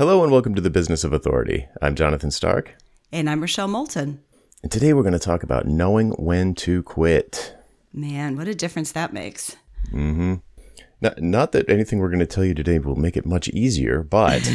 [0.00, 1.68] Hello and welcome to the Business of Authority.
[1.82, 2.74] I'm Jonathan Stark.
[3.12, 4.22] And I'm Rochelle Moulton.
[4.62, 7.54] And today we're going to talk about knowing when to quit.
[7.92, 9.56] Man, what a difference that makes.
[9.92, 10.36] Mm-hmm.
[11.02, 14.02] Not, not that anything we're going to tell you today will make it much easier,
[14.02, 14.40] but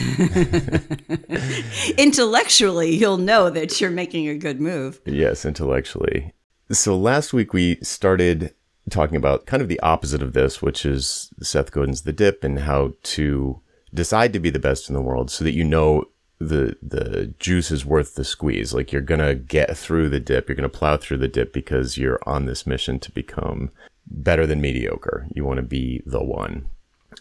[1.96, 5.00] intellectually, you'll know that you're making a good move.
[5.06, 6.34] Yes, intellectually.
[6.72, 8.56] So last week we started
[8.90, 12.62] talking about kind of the opposite of this, which is Seth Godin's The Dip and
[12.62, 13.62] how to
[13.96, 16.06] decide to be the best in the world so that you know
[16.40, 18.74] the the juice is worth the squeeze.
[18.74, 22.20] Like you're gonna get through the dip, you're gonna plow through the dip because you're
[22.26, 23.72] on this mission to become
[24.08, 25.28] better than mediocre.
[25.34, 26.68] You want to be the one.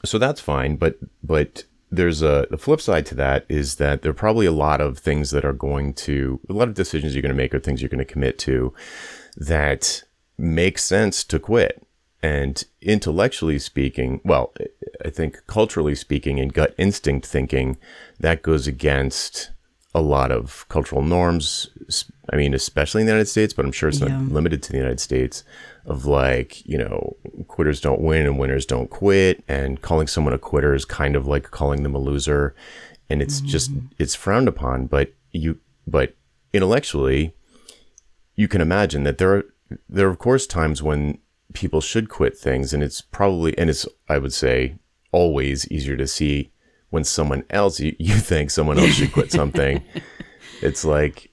[0.05, 4.11] So that's fine, but but there's a the flip side to that is that there
[4.11, 7.23] are probably a lot of things that are going to a lot of decisions you're
[7.23, 8.75] going to make or things you're going to commit to
[9.37, 10.03] that
[10.37, 11.84] make sense to quit
[12.25, 14.55] and intellectually speaking, well,
[15.05, 17.77] I think culturally speaking and gut instinct thinking,
[18.19, 19.51] that goes against
[19.95, 21.69] a lot of cultural norms.
[22.33, 24.09] I mean, especially in the United States, but I'm sure it's yeah.
[24.09, 25.45] not limited to the United States
[25.85, 27.15] of like, you know,
[27.47, 29.45] quitters don't win and winners don't quit.
[29.47, 32.55] And calling someone a quitter is kind of like calling them a loser.
[33.11, 33.49] And it's mm-hmm.
[33.49, 34.87] just, it's frowned upon.
[34.87, 36.17] But you, but
[36.55, 37.35] intellectually,
[38.35, 39.45] you can imagine that there are,
[39.91, 41.19] there are of course times when
[41.55, 44.77] people should quit things and it's probably and it's i would say
[45.13, 46.51] always easier to see
[46.95, 49.83] when someone else you, you think someone else should quit something.
[50.63, 51.31] It's like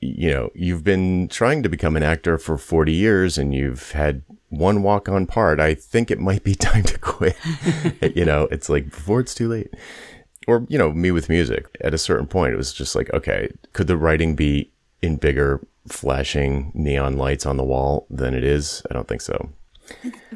[0.00, 4.22] you know you've been trying to become an actor for 40 years and you've had
[4.50, 5.58] one walk on part.
[5.58, 7.36] I think it might be time to quit.
[8.16, 9.72] You know it's like before it's too late.
[10.46, 11.74] Or you know me with music.
[11.80, 15.64] At a certain point it was just like okay could the writing be in bigger
[15.88, 18.82] flashing neon lights on the wall than it is?
[18.90, 19.50] I don't think so.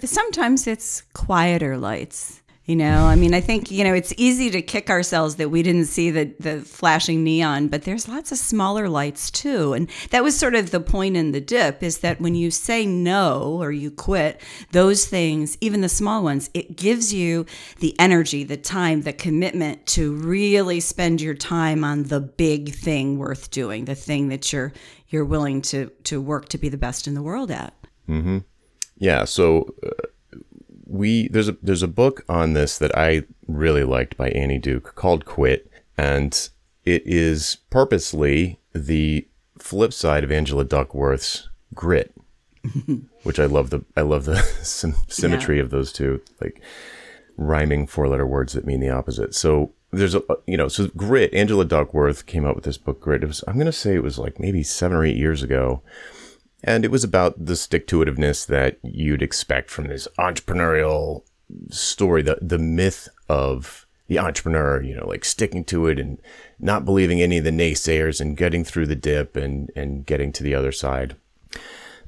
[0.05, 2.43] Sometimes it's quieter lights.
[2.69, 5.63] You know, I mean, I think, you know, it's easy to kick ourselves that we
[5.63, 9.73] didn't see the, the flashing neon, but there's lots of smaller lights too.
[9.73, 12.85] And that was sort of the point in the dip is that when you say
[12.85, 14.43] no or you quit,
[14.73, 17.47] those things, even the small ones, it gives you
[17.79, 23.17] the energy, the time, the commitment to really spend your time on the big thing
[23.17, 24.75] worth doing, the thing that you're
[25.09, 27.73] you're willing to to work to be the best in the world at.
[28.07, 28.39] Mm-hmm.
[28.99, 29.25] Yeah.
[29.25, 29.91] So uh,
[30.87, 34.95] we there's a there's a book on this that I really liked by Annie Duke
[34.95, 36.49] called Quit, and
[36.85, 39.27] it is purposely the
[39.59, 42.15] flip side of Angela Duckworth's Grit,
[43.23, 44.43] which I love the I love the
[45.09, 45.63] symmetry yeah.
[45.63, 46.61] of those two like
[47.37, 49.35] rhyming four letter words that mean the opposite.
[49.35, 53.23] So there's a you know so grit angela duckworth came out with this book grit
[53.23, 55.83] it was i'm going to say it was like maybe seven or eight years ago
[56.65, 61.23] and it was about the stick to itiveness that you'd expect from this entrepreneurial
[61.71, 66.21] story the the myth of the entrepreneur you know like sticking to it and
[66.59, 70.43] not believing any of the naysayers and getting through the dip and and getting to
[70.43, 71.17] the other side.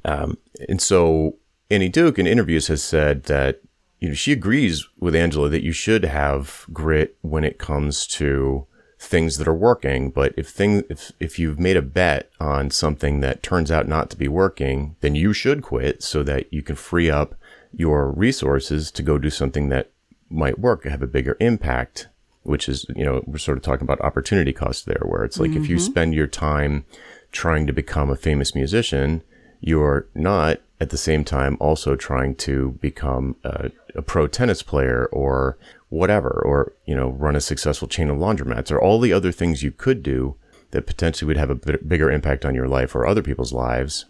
[0.05, 1.37] Um, and so
[1.71, 3.61] annie duke in interviews has said that
[4.01, 8.67] you know, she agrees with Angela that you should have grit when it comes to
[9.01, 10.11] things that are working.
[10.11, 14.11] But if thing, if, if you've made a bet on something that turns out not
[14.11, 17.35] to be working, then you should quit so that you can free up
[17.73, 19.91] your resources to go do something that
[20.29, 22.09] might work, have a bigger impact,
[22.43, 25.51] which is, you know, we're sort of talking about opportunity cost there, where it's like
[25.53, 25.63] mm-hmm.
[25.63, 25.93] if you mm-hmm.
[25.93, 26.85] spend your time
[27.33, 29.23] trying to become a famous musician,
[29.61, 35.07] you're not at the same time also trying to become a, a, pro tennis player
[35.13, 35.59] or
[35.91, 39.63] whatever, or, you know, run a successful chain of laundromats or all the other things
[39.63, 40.37] you could do
[40.71, 44.07] that potentially would have a bigger impact on your life or other people's lives.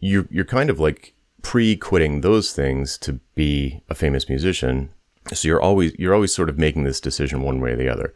[0.00, 4.90] You're, you're kind of like pre quitting those things to be a famous musician.
[5.32, 8.14] So you're always, you're always sort of making this decision one way or the other.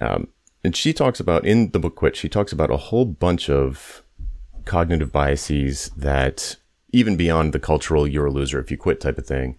[0.00, 0.28] Um,
[0.62, 4.02] and she talks about in the book Quit, she talks about a whole bunch of
[4.64, 6.56] cognitive biases that
[6.92, 9.56] even beyond the cultural you're a loser if you quit type of thing,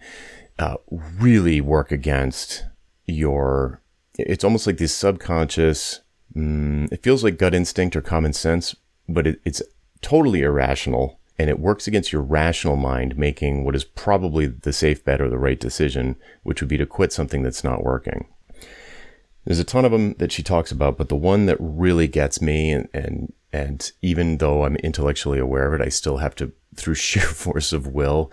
[0.59, 2.65] uh, really work against
[3.05, 3.81] your.
[4.17, 6.01] It's almost like this subconscious.
[6.35, 8.75] Mm, it feels like gut instinct or common sense,
[9.07, 9.61] but it, it's
[10.01, 15.03] totally irrational and it works against your rational mind making what is probably the safe
[15.03, 18.27] bet or the right decision, which would be to quit something that's not working.
[19.45, 22.41] There's a ton of them that she talks about, but the one that really gets
[22.41, 26.51] me, and, and, and even though I'm intellectually aware of it, I still have to
[26.75, 28.31] through sheer force of will,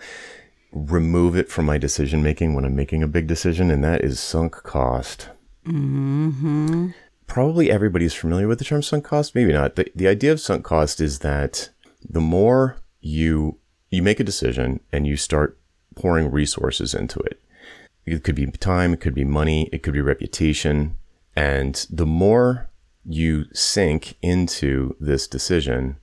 [0.75, 4.19] remove it from my decision making when I'm making a big decision, and that is
[4.19, 5.29] sunk cost.
[5.65, 6.89] Mm-hmm.
[7.27, 9.33] Probably everybody's familiar with the term sunk cost.
[9.33, 9.77] Maybe not.
[9.77, 11.69] The, the idea of sunk cost is that
[12.07, 13.57] the more you
[13.89, 15.57] you make a decision and you start
[15.95, 17.41] pouring resources into it,
[18.05, 20.97] it could be time, it could be money, it could be reputation,
[21.35, 22.69] And the more
[23.05, 25.97] you sink into this decision,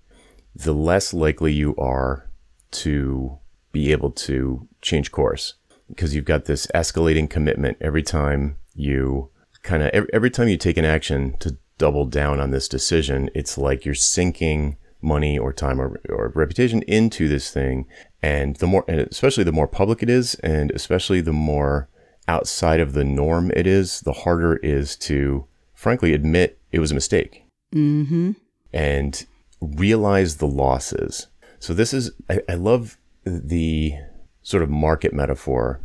[0.55, 2.29] the less likely you are
[2.71, 3.39] to
[3.73, 5.55] be able to change course
[5.89, 9.31] because you've got this escalating commitment every time you
[9.63, 13.29] kind of every, every time you take an action to double down on this decision
[13.35, 17.87] it's like you're sinking money or time or, or reputation into this thing
[18.23, 21.89] and the more and especially the more public it is and especially the more
[22.29, 26.91] outside of the norm it is the harder it is to frankly admit it was
[26.91, 28.33] a mistake Mm-hmm.
[28.75, 29.25] and
[29.61, 31.29] realize the losses.
[31.59, 33.95] So this is I, I love the
[34.43, 35.81] sort of market metaphor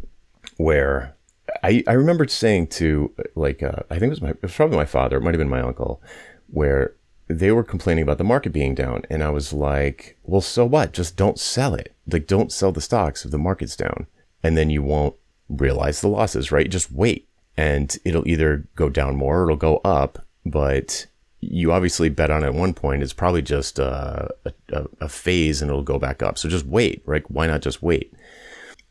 [0.58, 1.16] where
[1.64, 4.78] I, I remember saying to like uh, I think it was my it was probably
[4.78, 6.02] my father, it might have been my uncle,
[6.48, 6.94] where
[7.28, 10.94] they were complaining about the market being down, and I was like, well, so what?
[10.94, 11.94] Just don't sell it.
[12.10, 14.08] Like, don't sell the stocks if the market's down,
[14.44, 15.16] and then you won't
[15.50, 16.70] realize the losses, right?
[16.70, 21.08] Just wait, and it'll either go down more or it'll go up, but
[21.42, 23.04] you obviously bet on at one point.
[23.04, 26.38] It's probably just uh, a, a, a phase and it'll go back up.
[26.38, 27.30] So just wait, right?
[27.30, 28.14] Why not just wait?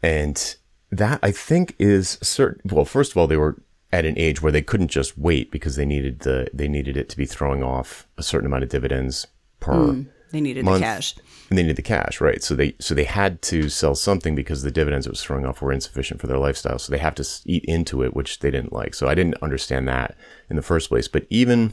[0.02, 0.56] And
[0.90, 2.70] that I think is certain.
[2.72, 3.56] Well, first of all, they were
[3.92, 7.08] at an age where they couldn't just wait because they needed the they needed it
[7.08, 9.26] to be throwing off a certain amount of dividends
[9.60, 10.78] per They needed month.
[10.80, 11.14] the cash.
[11.50, 12.42] and they needed the cash, right?
[12.42, 15.62] So they so they had to sell something because the dividends it was throwing off
[15.62, 16.78] were insufficient for their lifestyle.
[16.78, 18.94] So they have to eat into it, which they didn't like.
[18.94, 20.16] So I didn't understand that
[20.50, 21.08] in the first place.
[21.08, 21.72] But even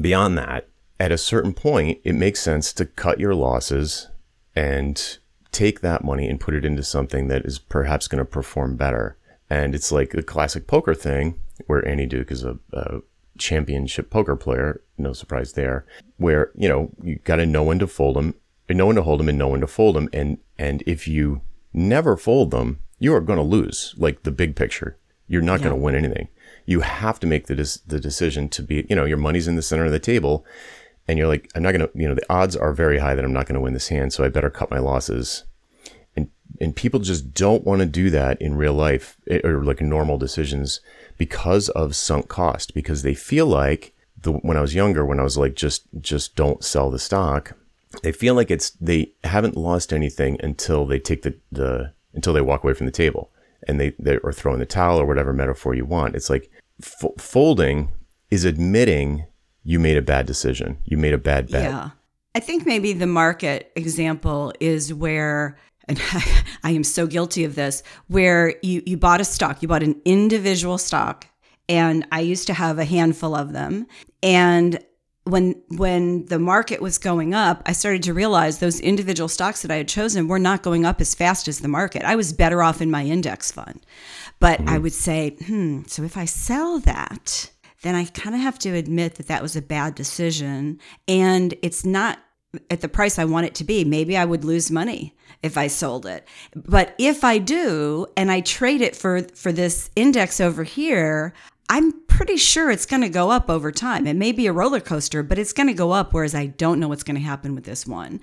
[0.00, 0.68] beyond that,
[0.98, 4.08] at a certain point, it makes sense to cut your losses
[4.54, 5.18] and
[5.50, 9.16] take that money and put it into something that is perhaps going to perform better.
[9.50, 13.00] And it's like the classic poker thing where Annie Duke is a, a
[13.36, 14.80] championship poker player.
[14.96, 15.84] No surprise there.
[16.16, 18.34] Where, you know, you got to know when to fold them,
[18.70, 20.08] know when to hold them and know when to fold them.
[20.12, 21.42] And, and if you
[21.72, 24.96] never fold them, you are going to lose like the big picture.
[25.26, 26.28] You're not going to win anything.
[26.66, 29.56] You have to make the, des- the decision to be, you know, your money's in
[29.56, 30.44] the center of the table
[31.08, 33.24] and you're like, I'm not going to, you know, the odds are very high that
[33.24, 34.12] I'm not going to win this hand.
[34.12, 35.44] So I better cut my losses
[36.16, 36.30] and
[36.60, 40.18] and people just don't want to do that in real life eh, or like normal
[40.18, 40.80] decisions
[41.18, 45.24] because of sunk cost because they feel like the when I was younger when I
[45.24, 47.56] was like just just don't sell the stock
[48.02, 52.40] they feel like it's they haven't lost anything until they take the the until they
[52.40, 53.30] walk away from the table
[53.68, 56.50] and they they or throw in the towel or whatever metaphor you want it's like
[56.82, 57.90] f- folding
[58.30, 59.26] is admitting
[59.64, 61.90] you made a bad decision you made a bad bet Yeah.
[62.34, 66.00] I think maybe the market example is where, and
[66.64, 70.00] I am so guilty of this, where you, you bought a stock, you bought an
[70.04, 71.26] individual stock,
[71.68, 73.86] and I used to have a handful of them.
[74.22, 74.82] And
[75.24, 79.70] when when the market was going up, I started to realize those individual stocks that
[79.70, 82.02] I had chosen were not going up as fast as the market.
[82.02, 83.84] I was better off in my index fund.
[84.40, 87.52] But I would say, hmm, so if I sell that,
[87.82, 90.80] then I kind of have to admit that that was a bad decision.
[91.06, 92.18] And it's not
[92.70, 93.84] at the price I want it to be.
[93.84, 96.26] Maybe I would lose money if I sold it.
[96.54, 101.32] But if I do and I trade it for for this index over here,
[101.72, 104.06] I'm pretty sure it's going to go up over time.
[104.06, 106.78] It may be a roller coaster, but it's going to go up whereas I don't
[106.78, 108.20] know what's going to happen with this one.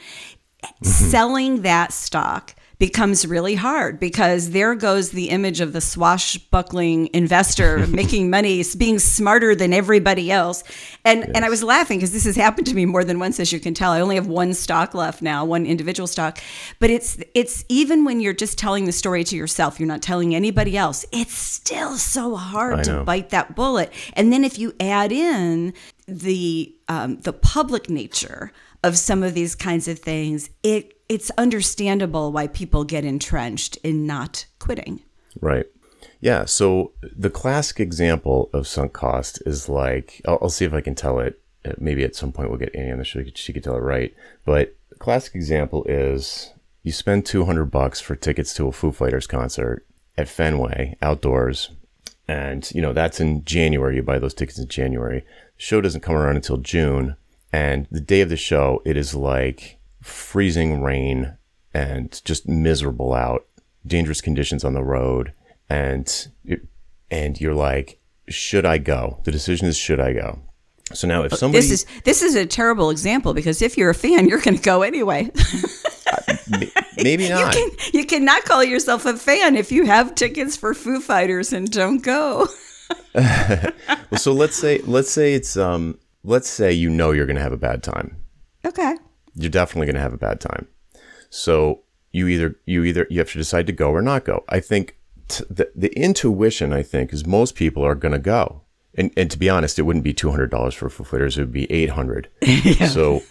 [0.64, 0.86] Mm-hmm.
[0.86, 7.86] Selling that stock becomes really hard because there goes the image of the swashbuckling investor
[7.88, 10.64] making money, being smarter than everybody else.
[11.04, 13.52] And and I was laughing because this has happened to me more than once, as
[13.52, 13.92] you can tell.
[13.92, 16.40] I only have one stock left now, one individual stock.
[16.80, 20.34] But it's it's even when you're just telling the story to yourself, you're not telling
[20.34, 21.06] anybody else.
[21.12, 23.92] It's still so hard to bite that bullet.
[24.14, 25.74] And then if you add in
[26.08, 28.54] the um, the public nature
[28.84, 34.06] of some of these kinds of things, it it's understandable why people get entrenched in
[34.06, 35.02] not quitting.
[35.42, 35.66] Right.
[36.22, 36.46] Yeah.
[36.46, 40.96] So the classic example of sunk cost is like, I'll, I'll see if I can
[40.96, 41.42] tell it.
[41.66, 43.24] Uh, Maybe at some point we'll get Annie on the show.
[43.34, 44.14] She could, tell it right.
[44.46, 49.86] But classic example is you spend 200 bucks for tickets to a Foo Fighters concert
[50.18, 51.72] at Fenway outdoors.
[52.28, 53.96] And, you know, that's in January.
[53.96, 55.22] You buy those tickets in January.
[55.22, 57.16] The show doesn't come around until June.
[57.52, 59.79] And the day of the show, it is like
[60.10, 61.38] freezing rain
[61.74, 63.46] and just miserable out,
[63.86, 65.34] dangerous conditions on the road.
[65.70, 66.62] And, it,
[67.12, 69.22] and you're like, should I go?
[69.24, 70.40] The decision is, should I go?
[70.94, 73.96] So now if somebody, This is this is a terrible example because if you're a
[73.96, 75.30] fan, you're going to go anyway.
[76.98, 77.54] maybe not.
[77.54, 81.54] you can you cannot call yourself a fan if you have tickets for Foo Fighters
[81.54, 82.48] and don't go.
[84.12, 87.42] Well, so let's say, let's say it's, um, let's say you know you're going to
[87.42, 88.16] have a bad time.
[88.66, 88.96] Okay.
[89.40, 90.68] You're definitely going to have a bad time.
[91.30, 91.82] So
[92.12, 94.44] you either you either you have to decide to go or not go.
[94.50, 98.64] I think t- the the intuition I think is most people are going to go.
[98.96, 101.42] And, and to be honest, it wouldn't be two hundred dollars for Foo Fighters; it
[101.42, 102.30] would be eight hundred.
[102.88, 103.22] So,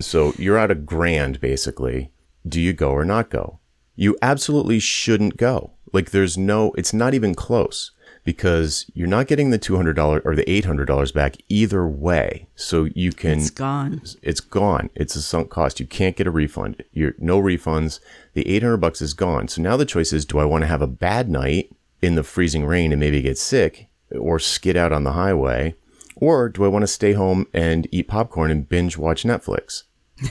[0.00, 2.10] so you're at a grand basically.
[2.46, 3.60] Do you go or not go?
[3.94, 5.72] You absolutely shouldn't go.
[5.92, 6.72] Like, there's no.
[6.76, 7.92] It's not even close
[8.26, 11.86] because you're not getting the two hundred dollars or the eight hundred dollars back either
[11.86, 12.48] way.
[12.56, 13.38] So you can.
[13.38, 14.02] It's gone.
[14.20, 14.90] It's gone.
[14.94, 15.80] It's a sunk cost.
[15.80, 16.84] You can't get a refund.
[16.92, 18.00] You're no refunds.
[18.34, 19.48] The 800 bucks is gone.
[19.48, 22.22] So now the choice is do I want to have a bad night in the
[22.22, 25.74] freezing rain and maybe get sick or skid out on the highway?
[26.16, 29.84] Or do I want to stay home and eat popcorn and binge watch Netflix?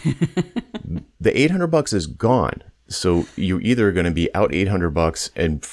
[1.20, 2.62] the 800 bucks is gone.
[2.88, 5.66] So you're either going to be out 800 bucks and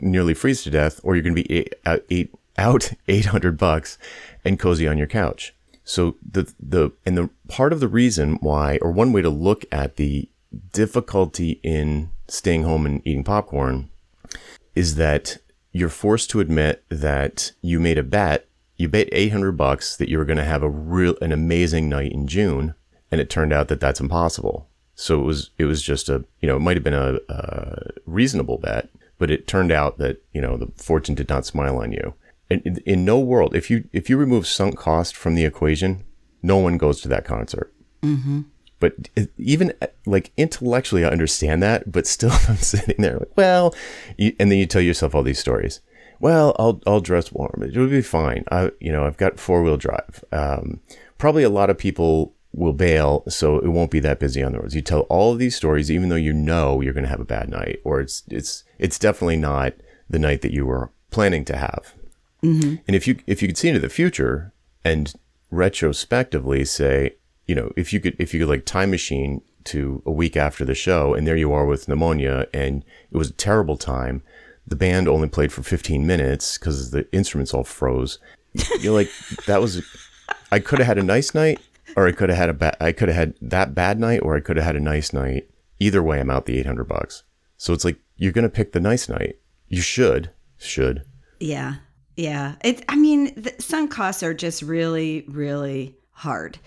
[0.00, 3.98] nearly freeze to death, or you're going to be eight, out, eight, out 800 bucks
[4.44, 5.54] and cozy on your couch.
[5.84, 9.64] So the the and the part of the reason why, or one way to look
[9.72, 10.28] at the
[10.72, 13.90] difficulty in staying home and eating popcorn,
[14.74, 15.38] is that
[15.72, 18.46] you're forced to admit that you made a bet.
[18.76, 22.12] You bet 800 bucks that you were going to have a real an amazing night
[22.12, 22.74] in June,
[23.10, 24.68] and it turned out that that's impossible.
[24.94, 27.90] So it was it was just a you know it might have been a, a
[28.06, 28.88] reasonable bet,
[29.20, 32.14] but it turned out that you know the fortune did not smile on you.
[32.50, 36.04] And in, in no world, if you if you remove sunk cost from the equation,
[36.42, 37.72] no one goes to that concert.
[38.80, 43.74] But even uh, like intellectually, I understand that, but still, I'm sitting there like, well,
[44.16, 45.80] you, and then you tell yourself all these stories.
[46.18, 47.62] Well, I'll I'll dress warm.
[47.62, 48.44] It will be fine.
[48.50, 50.24] I you know I've got four wheel drive.
[50.32, 50.80] Um,
[51.18, 54.60] probably a lot of people will bail, so it won't be that busy on the
[54.60, 54.74] roads.
[54.74, 57.24] You tell all of these stories, even though you know you're going to have a
[57.24, 59.74] bad night, or it's it's it's definitely not
[60.08, 61.94] the night that you were planning to have.
[62.42, 62.76] Mm-hmm.
[62.86, 64.52] And if you if you could see into the future
[64.84, 65.12] and
[65.50, 70.10] retrospectively say, you know, if you could if you could like time machine to a
[70.10, 73.76] week after the show and there you are with pneumonia and it was a terrible
[73.76, 74.22] time.
[74.66, 78.18] The band only played for 15 minutes because the instruments all froze.
[78.80, 79.10] You're like,
[79.46, 79.84] that was,
[80.52, 81.60] I could have had a nice night
[81.96, 84.36] or I could have had a bad, I could have had that bad night or
[84.36, 85.50] I could have had a nice night.
[85.80, 87.24] Either way, I'm out the 800 bucks.
[87.56, 89.36] So it's like, you're going to pick the nice night.
[89.66, 91.04] You should, should.
[91.40, 91.76] Yeah.
[92.16, 92.56] Yeah.
[92.62, 96.58] It, I mean, the sunk costs are just really, really hard.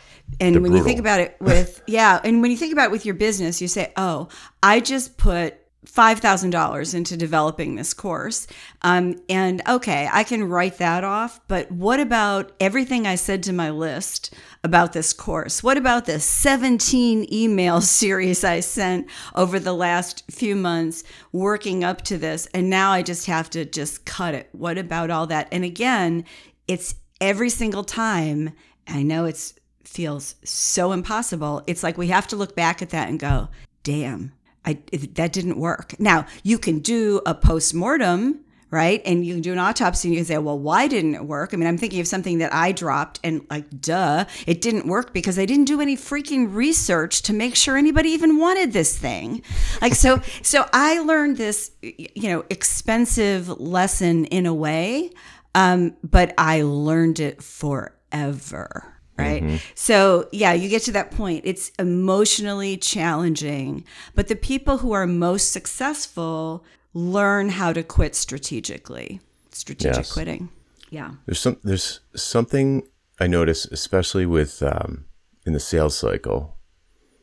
[0.42, 2.20] And They're when you think about it with, yeah.
[2.24, 4.30] And when you think about it with your business, you say, oh,
[4.64, 8.48] I just put $5,000 into developing this course.
[8.82, 11.40] Um, and okay, I can write that off.
[11.48, 15.62] But what about everything I said to my list about this course?
[15.62, 22.02] What about the 17 email series I sent over the last few months working up
[22.04, 22.48] to this?
[22.54, 24.50] And now I just have to just cut it.
[24.52, 25.48] What about all that?
[25.52, 26.26] And again,
[26.68, 28.52] it's every single time.
[28.88, 31.62] I know it's feels so impossible.
[31.68, 33.50] It's like we have to look back at that and go,
[33.84, 34.34] damn,
[34.66, 34.80] I,
[35.14, 36.00] that didn't work.
[36.00, 38.40] Now, you can do a post mortem,
[38.74, 39.04] right?
[39.06, 41.54] And you can do an autopsy and you can say, well, why didn't it work?
[41.54, 45.14] I mean, I'm thinking of something that I dropped and like, duh, it didn't work
[45.14, 49.44] because I didn't do any freaking research to make sure anybody even wanted this thing.
[49.80, 55.12] Like, so, so I learned this, you know, expensive lesson in a way,
[55.54, 59.62] um, but I learned it forever right?
[59.76, 61.44] So, yeah, you get to that point.
[61.46, 63.84] It's emotionally challenging,
[64.16, 69.20] but the people who are most successful learn how to quit strategically.
[69.52, 70.12] Strategic Yes.
[70.14, 70.50] quitting.
[70.90, 71.12] Yeah.
[71.26, 72.84] There's some there's something
[73.20, 75.06] I notice, especially with um,
[75.46, 76.58] in the sales cycle,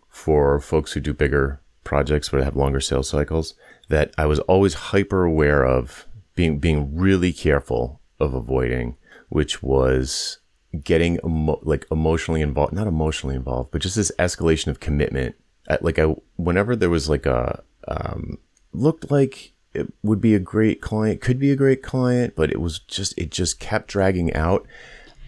[0.08, 3.54] for folks who do bigger projects but have longer sales cycles,
[3.88, 8.96] that I was always hyper aware of being being really careful of avoiding,
[9.28, 10.38] which was
[10.82, 15.34] getting emo- like emotionally involved, not emotionally involved, but just this escalation of commitment.
[15.68, 18.38] At, like I, whenever there was like a um,
[18.72, 22.60] looked like it would be a great client, could be a great client, but it
[22.60, 24.66] was just it just kept dragging out.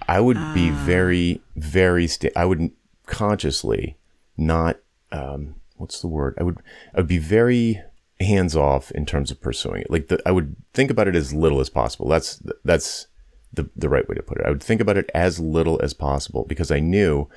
[0.09, 2.07] I would be very, very.
[2.07, 2.71] Sta- I would
[3.07, 3.97] consciously
[4.37, 4.79] not.
[5.13, 6.35] Um, what's the word?
[6.39, 6.59] I would.
[6.95, 7.81] I would be very
[8.21, 9.91] hands off in terms of pursuing it.
[9.91, 12.09] Like the, I would think about it as little as possible.
[12.09, 13.07] That's that's
[13.53, 14.47] the the right way to put it.
[14.47, 17.29] I would think about it as little as possible because I knew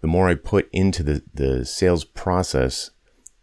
[0.00, 2.90] the more I put into the the sales process,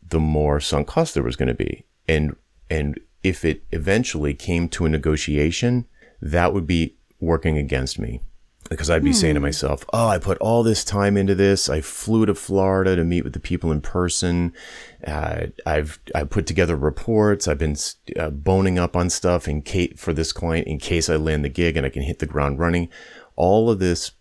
[0.07, 1.85] the more sunk cost there was going to be.
[2.07, 2.35] And
[2.69, 5.85] and if it eventually came to a negotiation,
[6.21, 8.21] that would be working against me.
[8.69, 11.69] Because I'd be saying to myself, "Oh, I put all this time into this.
[11.69, 14.53] I flew to Florida to meet with the people in person.
[15.05, 17.47] Uh, I've I put together reports.
[17.47, 17.75] I've been
[18.17, 21.49] uh, boning up on stuff in case for this client in case I land the
[21.49, 22.89] gig and I can hit the ground running.
[23.35, 24.11] All of this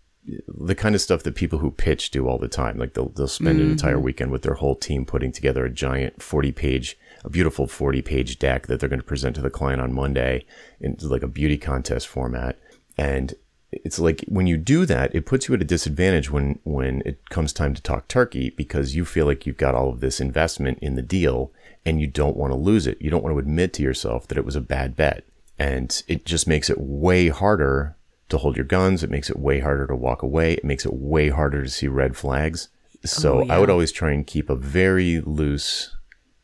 [0.47, 2.77] the kind of stuff that people who pitch do all the time.
[2.77, 6.21] Like they'll they'll spend an entire weekend with their whole team putting together a giant
[6.21, 9.81] forty page, a beautiful forty page deck that they're going to present to the client
[9.81, 10.45] on Monday
[10.79, 12.59] in like a beauty contest format.
[12.97, 13.33] And
[13.71, 17.29] it's like when you do that, it puts you at a disadvantage when when it
[17.29, 20.79] comes time to talk turkey because you feel like you've got all of this investment
[20.81, 21.51] in the deal
[21.85, 23.01] and you don't want to lose it.
[23.01, 25.23] You don't want to admit to yourself that it was a bad bet.
[25.57, 27.95] And it just makes it way harder
[28.29, 29.03] to hold your guns.
[29.03, 30.53] It makes it way harder to walk away.
[30.53, 32.69] It makes it way harder to see red flags.
[33.05, 33.55] So Oh, yeah.
[33.55, 35.95] I would always try and keep a very loose,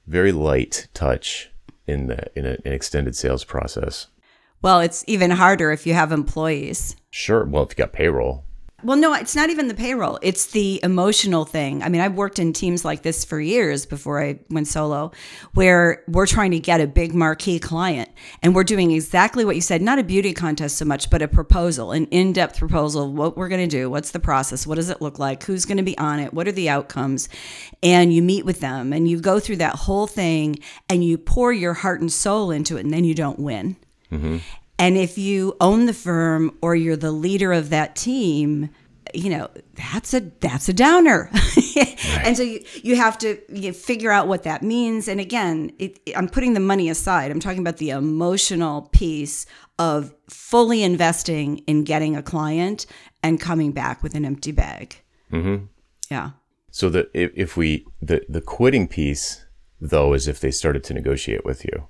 [0.08, 1.50] very light touch
[1.88, 4.08] in the in a, an extended sales process.
[4.66, 6.96] Well, it's even harder if you have employees.
[7.12, 7.46] Sure.
[7.46, 8.46] Well, if you got payroll,
[8.84, 10.18] Well, no, it's not even the payroll.
[10.24, 11.84] It's the emotional thing.
[11.84, 15.12] I mean, I've worked in teams like this for years before I went solo,
[15.54, 18.10] where we're trying to get a big marquee client
[18.42, 21.28] and we're doing exactly what you said, not a beauty contest so much, but a
[21.28, 24.90] proposal, an in depth proposal, what we're going to do, what's the process, what does
[24.90, 27.30] it look like, who's going to be on it, what are the outcomes.
[27.84, 30.58] And you meet with them and you go through that whole thing
[30.90, 33.78] and you pour your heart and soul into it and then you don't win.
[34.78, 38.70] And if you own the firm or you're the leader of that team,
[39.14, 41.30] you know that's a that's a downer.
[42.24, 45.08] And so you, you have to you figure out what that means.
[45.08, 47.32] And again it, i'm putting the money aside.
[47.32, 49.46] I'm talking about the emotional piece
[49.78, 52.86] of fully investing in getting a client
[53.22, 55.02] and coming back with an empty bag.
[55.32, 55.66] Mm-hmm.
[56.10, 56.32] yeah.
[56.72, 59.46] So the if, if we the the quitting piece
[59.80, 61.88] though is if they started to negotiate with you,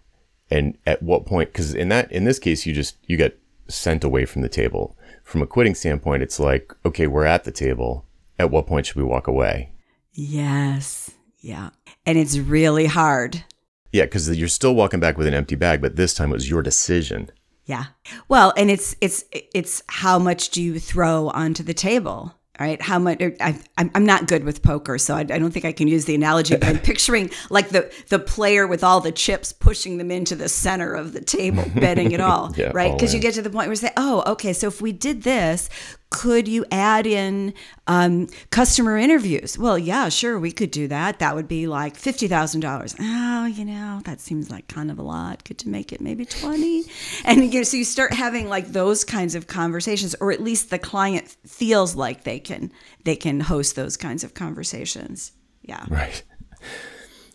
[0.52, 1.52] and at what point?
[1.52, 4.96] Because in that in this case, you just you get sent away from the table.
[5.24, 8.06] From a quitting standpoint, it's like okay, we're at the table.
[8.38, 9.72] At what point should we walk away?
[10.18, 11.12] yes
[11.42, 11.70] yeah
[12.06, 13.44] and it's really hard
[13.92, 16.50] Yeah, because you're still walking back with an empty bag, but this time it was
[16.50, 17.30] your decision.
[17.66, 17.86] Yeah.
[18.30, 22.36] Well, and it's it's it's how much do you throw onto the table?
[22.60, 22.82] Right?
[22.82, 23.22] How much?
[23.22, 25.88] Er, I, I'm I'm not good with poker, so I, I don't think I can
[25.88, 26.56] use the analogy.
[26.56, 30.50] But I'm picturing like the the player with all the chips pushing them into the
[30.50, 32.94] center of the table, betting it all, Yeah, right?
[32.94, 35.24] Because you get to the point where you say, "Oh, okay, so if we did
[35.24, 35.70] this,
[36.10, 37.54] could you add in
[37.88, 41.20] um, customer interviews?" Well, yeah, sure, we could do that.
[41.20, 42.96] That would be like fifty thousand dollars.
[43.00, 45.44] Oh, you know, that seems like kind of a lot.
[45.44, 46.84] Could you make it maybe twenty?
[47.26, 50.70] And you know, so you start having like those kinds of conversations, or at least
[50.70, 52.72] the client feels like they can
[53.04, 55.32] they can host those kinds of conversations.
[55.62, 55.86] Yeah.
[55.90, 56.24] Right.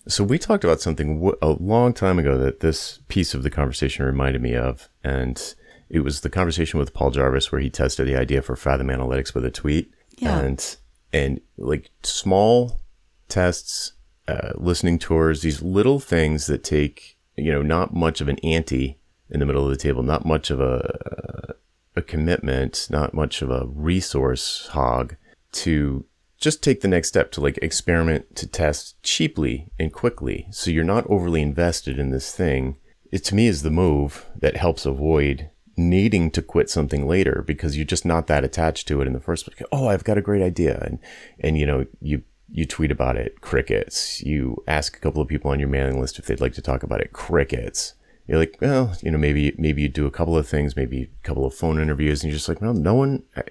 [0.09, 4.05] So we talked about something a long time ago that this piece of the conversation
[4.05, 5.55] reminded me of, and
[5.91, 9.35] it was the conversation with Paul Jarvis where he tested the idea for Fathom Analytics
[9.35, 10.39] with a tweet, Yeah.
[10.41, 10.77] and
[11.13, 12.81] and like small
[13.29, 13.93] tests,
[14.29, 18.99] uh, listening tours, these little things that take you know not much of an ante
[19.31, 21.55] in the middle of the table, not much of a
[21.97, 25.17] a commitment, not much of a resource hog
[25.53, 26.05] to
[26.39, 30.47] just take the next step to like experiment to test cheaply and quickly.
[30.53, 32.77] So you're not overly invested in this thing.
[33.13, 35.51] It to me is the move that helps avoid
[35.89, 39.21] needing to quit something later because you're just not that attached to it in the
[39.21, 39.69] first place.
[39.73, 40.79] Oh, I've got a great idea.
[40.83, 40.99] And,
[41.41, 44.23] and you know, you, you tweet about it, crickets.
[44.23, 46.83] You ask a couple of people on your mailing list if they'd like to talk
[46.83, 47.95] about it, crickets
[48.31, 51.27] you're like, well, you know, maybe maybe you do a couple of things, maybe a
[51.27, 53.25] couple of phone interviews, and you're just like, well, no one.
[53.37, 53.43] I,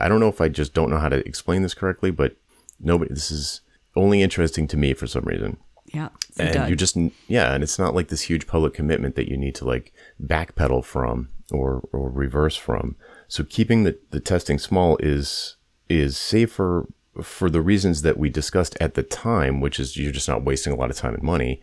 [0.00, 2.34] I, don't know if I just don't know how to explain this correctly, but
[2.80, 3.14] nobody.
[3.14, 3.60] This is
[3.94, 5.58] only interesting to me for some reason,
[5.92, 6.08] Yeah.
[6.38, 6.68] And dud.
[6.68, 6.96] you're just
[7.28, 10.84] yeah, and it's not like this huge public commitment that you need to like backpedal
[10.84, 12.96] from or or reverse from.
[13.28, 15.56] So keeping the the testing small is
[15.88, 16.86] is safer
[17.22, 20.72] for the reasons that we discussed at the time, which is you're just not wasting
[20.72, 21.60] a lot of time and money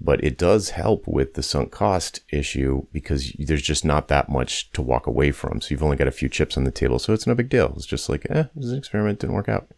[0.00, 4.70] but it does help with the sunk cost issue because there's just not that much
[4.72, 5.60] to walk away from.
[5.60, 7.74] So you've only got a few chips on the table, so it's no big deal.
[7.76, 9.70] It's just like, eh, this is an experiment, didn't work out.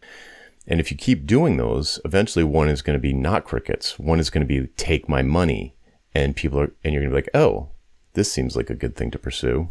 [0.65, 3.99] And if you keep doing those, eventually one is going to be not crickets.
[3.99, 5.75] One is going to be take my money,
[6.15, 7.69] and people are, and you're going to be like, oh,
[8.13, 9.69] this seems like a good thing to pursue.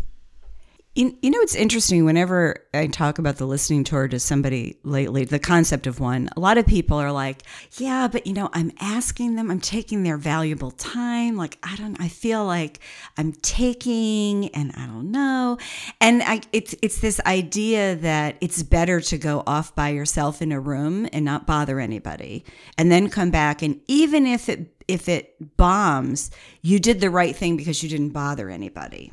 [0.95, 5.25] You, you know, it's interesting whenever I talk about the listening tour to somebody lately,
[5.25, 7.45] the concept of one, a lot of people are like,
[7.79, 11.35] yeah, but you know, I'm asking them, I'm taking their valuable time.
[11.35, 12.81] Like, I don't, I feel like
[13.17, 15.57] I'm taking and I don't know.
[15.99, 20.53] And I, it's, it's this idea that it's better to go off by yourself in
[20.53, 22.45] a room and not bother anybody
[22.77, 23.63] and then come back.
[23.63, 28.11] And even if it, if it bombs, you did the right thing because you didn't
[28.11, 29.11] bother anybody.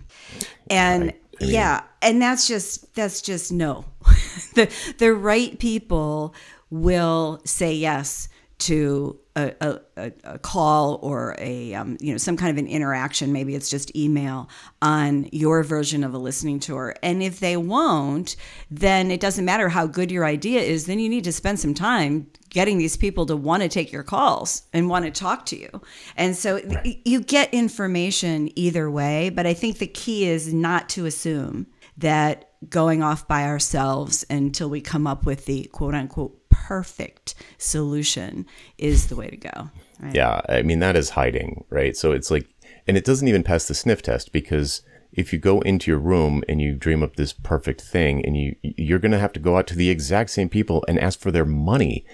[0.70, 3.86] And yeah, and that's just that's just no.
[4.56, 6.34] the the right people
[6.70, 12.36] will say yes to a, a, a- a call or a um, you know some
[12.36, 13.32] kind of an interaction.
[13.32, 14.50] Maybe it's just email
[14.82, 16.96] on your version of a listening tour.
[17.02, 18.36] And if they won't,
[18.70, 20.86] then it doesn't matter how good your idea is.
[20.88, 24.04] Then you need to spend some time getting these people to want to take your
[24.04, 25.70] calls and want to talk to you.
[26.18, 30.90] And so y- you get information either way, but I think the key is not
[30.90, 36.50] to assume that going off by ourselves until we come up with the quote unquote
[36.50, 38.46] perfect solution
[38.78, 39.70] is the way to go.
[40.00, 40.16] Right?
[40.16, 40.42] Yeah.
[40.50, 41.96] I mean, that is hiding, right?
[41.96, 42.48] So it's like,
[42.88, 44.82] and it doesn't even pass the sniff test because
[45.12, 48.56] if you go into your room and you dream up this perfect thing and you
[48.62, 51.32] you're going to have to go out to the exact same people and ask for
[51.32, 52.06] their money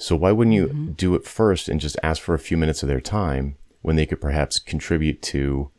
[0.00, 0.92] so why wouldn't you mm-hmm.
[0.92, 4.06] do it first and just ask for a few minutes of their time when they
[4.06, 5.70] could perhaps contribute to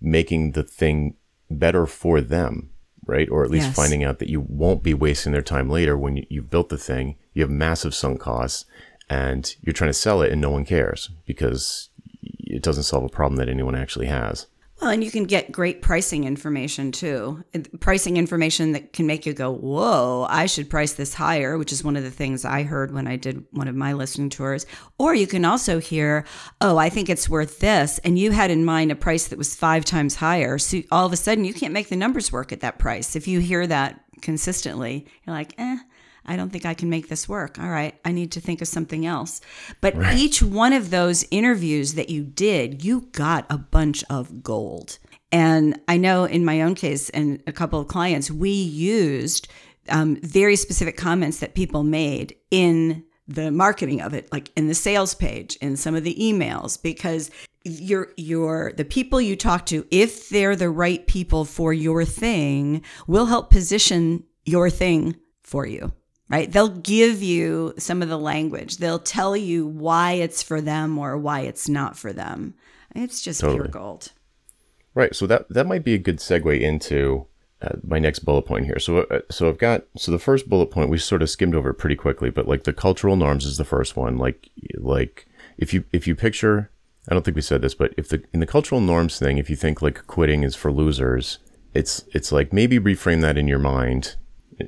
[0.00, 1.14] making the thing
[1.50, 2.70] better for them
[3.06, 3.76] right or at least yes.
[3.76, 6.78] finding out that you won't be wasting their time later when you, you've built the
[6.78, 8.64] thing you have massive sunk costs
[9.08, 11.90] and you're trying to sell it and no one cares because
[12.22, 14.46] it doesn't solve a problem that anyone actually has
[14.80, 17.44] well, and you can get great pricing information too.
[17.80, 21.84] Pricing information that can make you go, whoa, I should price this higher, which is
[21.84, 24.64] one of the things I heard when I did one of my listening tours.
[24.98, 26.24] Or you can also hear,
[26.62, 27.98] oh, I think it's worth this.
[27.98, 30.56] And you had in mind a price that was five times higher.
[30.56, 33.14] So all of a sudden, you can't make the numbers work at that price.
[33.14, 35.78] If you hear that consistently, you're like, eh,
[36.26, 37.58] I don't think I can make this work.
[37.58, 39.40] All right, I need to think of something else.
[39.80, 40.16] But right.
[40.16, 44.98] each one of those interviews that you did, you got a bunch of gold.
[45.32, 49.48] And I know in my own case and a couple of clients, we used
[49.88, 54.74] um, very specific comments that people made in the marketing of it, like in the
[54.74, 57.30] sales page, in some of the emails, because
[57.64, 62.82] your your the people you talk to, if they're the right people for your thing,
[63.06, 65.92] will help position your thing for you
[66.30, 66.50] right?
[66.50, 68.78] They'll give you some of the language.
[68.78, 72.54] They'll tell you why it's for them or why it's not for them.
[72.94, 73.58] It's just totally.
[73.58, 74.12] pure gold.
[74.94, 75.14] Right.
[75.14, 77.26] So that that might be a good segue into
[77.62, 78.78] uh, my next bullet point here.
[78.78, 81.72] So uh, so I've got so the first bullet point we sort of skimmed over
[81.72, 84.16] pretty quickly, but like the cultural norms is the first one.
[84.16, 85.26] Like like
[85.58, 86.70] if you if you picture
[87.08, 89.50] I don't think we said this, but if the in the cultural norms thing, if
[89.50, 91.38] you think like quitting is for losers,
[91.74, 94.16] it's it's like maybe reframe that in your mind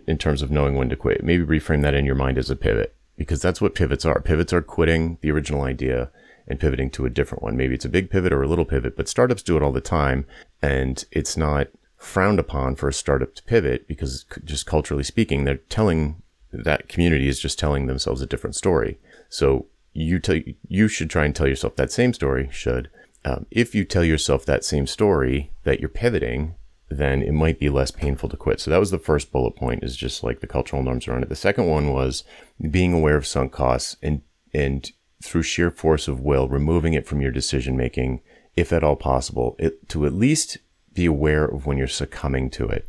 [0.06, 1.22] in terms of knowing when to quit.
[1.22, 4.20] Maybe reframe that in your mind as a pivot because that's what pivots are.
[4.20, 6.10] Pivots are quitting the original idea
[6.48, 7.56] and pivoting to a different one.
[7.56, 9.80] Maybe it's a big pivot or a little pivot, but startups do it all the
[9.80, 10.26] time.
[10.60, 15.56] And it's not frowned upon for a startup to pivot because just culturally speaking, they're
[15.56, 18.98] telling that community is just telling themselves a different story.
[19.28, 22.90] So you tell, you should try and tell yourself that same story should.
[23.24, 26.56] Um, if you tell yourself that same story that you're pivoting,
[26.96, 28.60] then it might be less painful to quit.
[28.60, 31.28] So that was the first bullet point is just like the cultural norms around it.
[31.28, 32.24] The second one was
[32.70, 34.90] being aware of sunk costs and, and
[35.22, 38.20] through sheer force of will, removing it from your decision making,
[38.56, 40.58] if at all possible, it, to at least
[40.92, 42.88] be aware of when you're succumbing to it.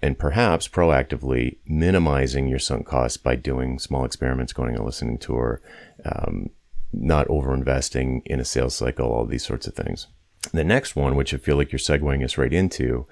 [0.00, 5.18] And perhaps proactively minimizing your sunk costs by doing small experiments, going on a listening
[5.18, 5.60] tour,
[6.04, 6.50] um,
[6.92, 10.06] not over investing in a sales cycle, all these sorts of things.
[10.52, 13.06] The next one, which I feel like you're segueing us right into,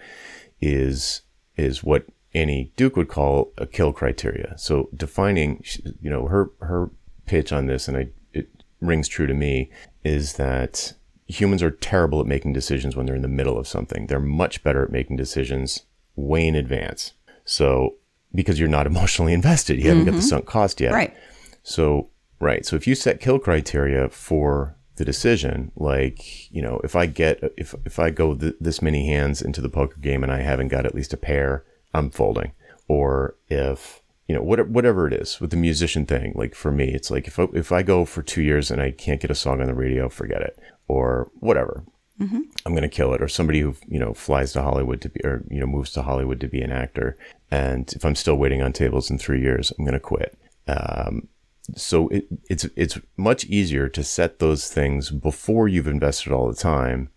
[0.60, 1.22] is
[1.56, 4.54] is what Annie Duke would call a kill criteria.
[4.58, 5.64] So defining,
[6.00, 6.90] you know, her her
[7.26, 8.48] pitch on this, and I, it
[8.80, 9.70] rings true to me,
[10.04, 10.92] is that
[11.26, 14.06] humans are terrible at making decisions when they're in the middle of something.
[14.06, 17.14] They're much better at making decisions way in advance.
[17.44, 17.96] So
[18.34, 20.10] because you're not emotionally invested, you haven't mm-hmm.
[20.10, 20.28] got the mm-hmm.
[20.28, 20.92] sunk cost yet.
[20.92, 21.14] Right.
[21.62, 22.64] So right.
[22.64, 25.72] So if you set kill criteria for the decision.
[25.76, 29.60] Like, you know, if I get, if, if I go th- this many hands into
[29.60, 32.52] the poker game and I haven't got at least a pair, I'm folding.
[32.88, 36.88] Or if, you know, whatever, whatever it is with the musician thing, like for me,
[36.88, 39.34] it's like if I, if I go for two years and I can't get a
[39.34, 40.58] song on the radio, forget it.
[40.88, 41.84] Or whatever.
[42.20, 42.40] Mm-hmm.
[42.64, 43.20] I'm going to kill it.
[43.20, 46.02] Or somebody who, you know, flies to Hollywood to be, or, you know, moves to
[46.02, 47.18] Hollywood to be an actor.
[47.50, 50.38] And if I'm still waiting on tables in three years, I'm going to quit.
[50.68, 51.28] Um,
[51.74, 56.54] so it, it's it's much easier to set those things before you've invested all the
[56.54, 57.10] time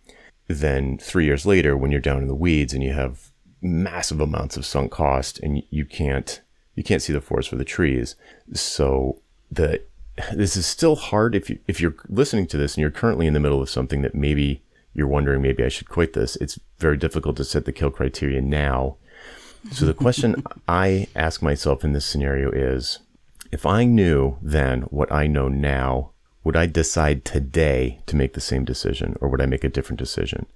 [0.48, 3.30] than three years later when you're down in the weeds and you have
[3.62, 6.40] massive amounts of sunk cost and you can't
[6.74, 8.16] you can't see the forest for the trees.
[8.54, 9.82] So the
[10.32, 13.34] this is still hard if you if you're listening to this and you're currently in
[13.34, 16.36] the middle of something that maybe you're wondering maybe I should quit this.
[16.36, 18.96] It's very difficult to set the kill criteria now.
[19.70, 22.98] So the question I ask myself in this scenario is
[23.52, 26.12] if I knew then what I know now,
[26.44, 29.98] would I decide today to make the same decision or would I make a different
[29.98, 30.46] decision?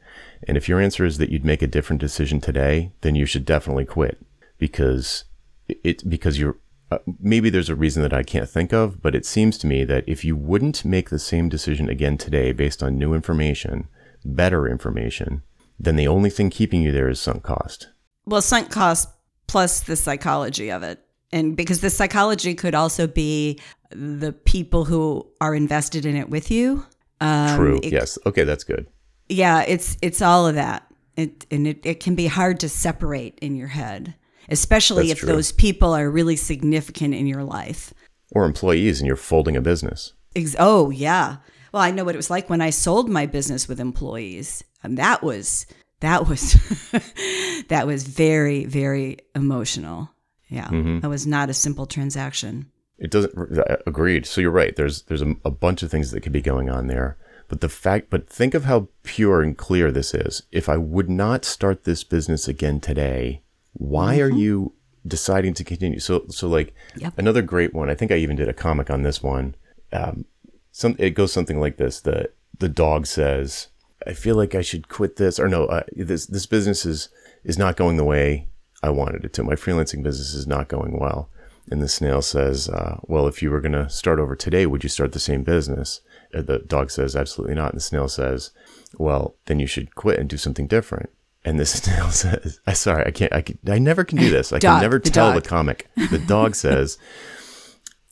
[0.47, 3.45] And if your answer is that you'd make a different decision today, then you should
[3.45, 4.25] definitely quit
[4.59, 5.25] because
[5.69, 6.57] it because you're
[6.91, 9.85] uh, maybe there's a reason that I can't think of, but it seems to me
[9.85, 13.89] that if you wouldn't make the same decision again today based on new information,
[14.25, 15.43] better information,
[15.79, 17.89] then the only thing keeping you there is sunk cost.
[18.27, 19.09] Well, sunk cost
[19.47, 21.04] plus the psychology of it
[21.35, 23.59] and because the psychology could also be
[23.91, 26.87] the people who are invested in it with you.
[27.21, 27.81] Um, True.
[27.83, 28.17] It, yes.
[28.25, 28.87] Okay, that's good.
[29.29, 30.87] Yeah, it's it's all of that.
[31.17, 34.15] It, and it, it can be hard to separate in your head.
[34.49, 35.35] especially That's if true.
[35.35, 37.93] those people are really significant in your life.
[38.33, 40.13] Or employees and you're folding a business.
[40.37, 41.37] Ex- oh, yeah.
[41.73, 44.63] Well, I know what it was like when I sold my business with employees.
[44.83, 45.67] And that was
[46.01, 46.55] that was
[47.69, 50.14] that was very very emotional.
[50.55, 50.69] Yeah.
[51.01, 52.71] That was not a simple transaction.
[52.99, 54.25] It doesn't uh, agreed.
[54.25, 54.75] So you're right.
[54.77, 57.17] There's there's a, a bunch of things that could be going on there.
[57.49, 60.45] But the fact but think of how pure and clear this is.
[60.53, 64.75] If I would not start this business again today, why are you
[65.07, 65.99] deciding to continue?
[65.99, 67.19] So so like Yep.
[67.19, 67.91] another great one.
[67.91, 69.57] I think I even did a comic on this one.
[69.93, 70.25] Um,
[70.71, 72.01] some it goes something like this.
[72.01, 73.69] The the dog says,
[74.07, 77.09] "I feel like I should quit this," or no, uh, this this business is
[77.43, 78.47] is not going the way
[78.85, 79.43] I wanted it to.
[79.43, 81.29] My freelancing business is not going well.
[81.71, 84.83] And the snail says, uh, "Well, if you were going to start over today, would
[84.83, 86.01] you start the same business?"
[86.35, 88.51] Uh, The dog says, "Absolutely not." And the snail says,
[88.99, 91.09] "Well, then you should quit and do something different."
[91.47, 93.33] And the snail says, "I sorry, I can't.
[93.33, 94.53] I can, I never can do this.
[94.53, 95.43] I Dog, can never the tell dog.
[95.43, 96.99] the comic." The dog says.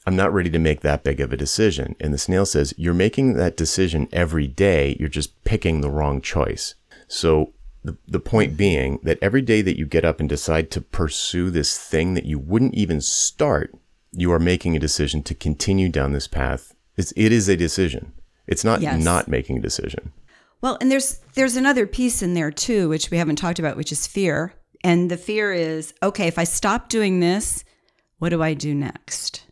[0.05, 1.95] I'm not ready to make that big of a decision.
[2.01, 4.97] And the snail says, You're making that decision every day.
[4.99, 6.75] You're just picking the wrong choice.
[7.07, 7.53] So,
[7.85, 11.51] the, the point being that every day that you get up and decide to pursue
[11.51, 13.75] this thing that you wouldn't even start,
[14.13, 16.75] you are making a decision to continue down this path.
[16.97, 18.13] It's, it is a decision.
[18.47, 19.03] It's not Yes.
[19.03, 20.13] not making a decision.
[20.61, 23.91] Well, and there's there's another piece in there too, which we haven't talked about, which
[23.91, 24.53] is fear.
[24.85, 27.65] And the fear is, okay, if I stop doing this,
[28.19, 29.45] what do I do next?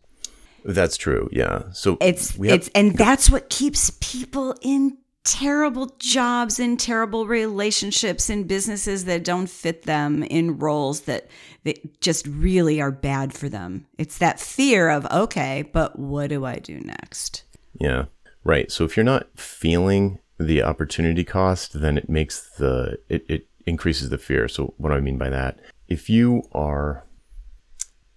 [0.64, 1.29] That's true.
[1.33, 1.64] Yeah.
[1.73, 8.30] So It's have- it's and that's what keeps people in terrible jobs and terrible relationships
[8.30, 11.28] and businesses that don't fit them in roles that
[11.64, 13.87] that just really are bad for them.
[13.98, 17.44] It's that fear of okay, but what do I do next?
[17.78, 18.06] Yeah.
[18.44, 18.72] Right.
[18.72, 24.09] So if you're not feeling the opportunity cost, then it makes the it, it increases
[24.09, 24.48] the fear.
[24.48, 25.61] So what do I mean by that?
[25.88, 27.04] If you are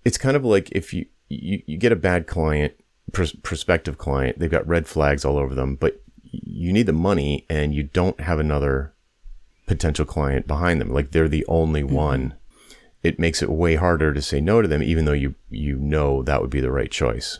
[0.06, 2.74] it's kind of like if you you, you get a bad client,
[3.12, 6.03] pros- prospective client, they've got red flags all over them, but
[6.34, 8.94] you need the money and you don't have another
[9.68, 10.92] potential client behind them.
[10.92, 11.96] Like they're the only mm-hmm.
[11.96, 12.34] one.
[13.04, 16.24] It makes it way harder to say no to them, even though you you know
[16.24, 17.40] that would be the right choice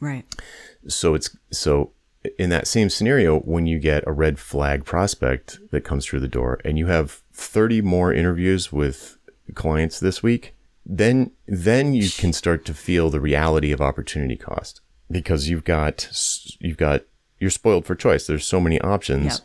[0.00, 0.24] Right.
[0.88, 1.92] so it's so
[2.38, 6.28] in that same scenario when you get a red flag prospect that comes through the
[6.28, 9.18] door and you have 30 more interviews with
[9.54, 10.54] clients this week
[10.86, 14.80] then then you can start to feel the reality of opportunity cost
[15.10, 16.08] because you've got
[16.60, 17.02] you've got
[17.44, 19.40] you're spoiled for choice there's so many options Yep.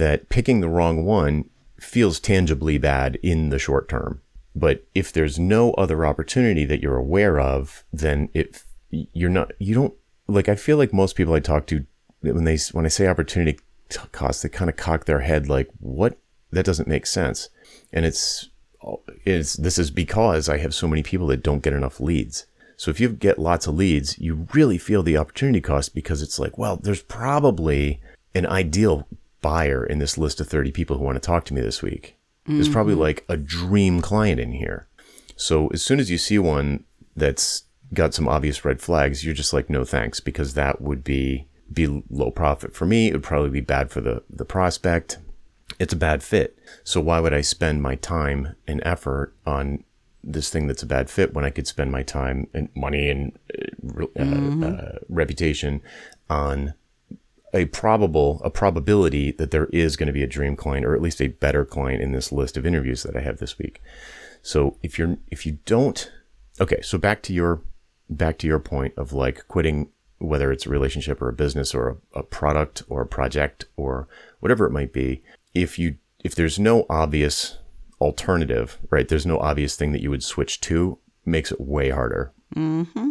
[0.00, 1.44] that picking the wrong one
[1.78, 4.20] feels tangibly bad in the short term.
[4.54, 9.74] But if there's no other opportunity that you're aware of, then it you're not you
[9.74, 9.94] don't
[10.26, 10.48] like.
[10.48, 11.84] I feel like most people I talk to
[12.20, 13.58] when they when I say opportunity
[14.12, 16.18] cost, they kind of cock their head like, "What?
[16.50, 17.48] That doesn't make sense."
[17.92, 18.48] And it's
[19.24, 22.46] it's this is because I have so many people that don't get enough leads.
[22.80, 26.38] So if you get lots of leads, you really feel the opportunity cost because it's
[26.38, 28.00] like, well, there's probably
[28.34, 29.06] an ideal
[29.42, 32.16] buyer in this list of 30 people who want to talk to me this week.
[32.46, 33.02] There's probably mm-hmm.
[33.02, 34.88] like a dream client in here.
[35.36, 39.52] So as soon as you see one that's got some obvious red flags, you're just
[39.52, 43.08] like, no thanks, because that would be be low profit for me.
[43.08, 45.18] It would probably be bad for the the prospect.
[45.78, 46.58] It's a bad fit.
[46.82, 49.84] So why would I spend my time and effort on
[50.22, 53.38] this thing that's a bad fit when I could spend my time and money and
[53.98, 55.80] uh, uh, uh, reputation
[56.28, 56.74] on
[57.52, 61.02] a probable a probability that there is going to be a dream client or at
[61.02, 63.82] least a better client in this list of interviews that I have this week.
[64.42, 66.10] So if you're if you don't
[66.60, 67.62] okay, so back to your
[68.08, 71.88] back to your point of like quitting whether it's a relationship or a business or
[71.88, 74.06] a, a product or a project or
[74.40, 75.22] whatever it might be,
[75.54, 77.56] if you if there's no obvious
[78.00, 79.08] alternative, right?
[79.08, 82.32] There's no obvious thing that you would switch to, makes it way harder.
[82.54, 83.10] Mm-hmm.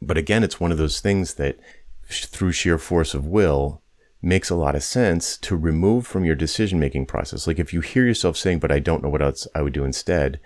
[0.00, 1.58] But again, it's one of those things that
[2.06, 3.82] through sheer force of will
[4.22, 7.46] makes a lot of sense to remove from your decision making process.
[7.46, 9.84] Like if you hear yourself saying, but I don't know what else I would do
[9.84, 10.40] instead,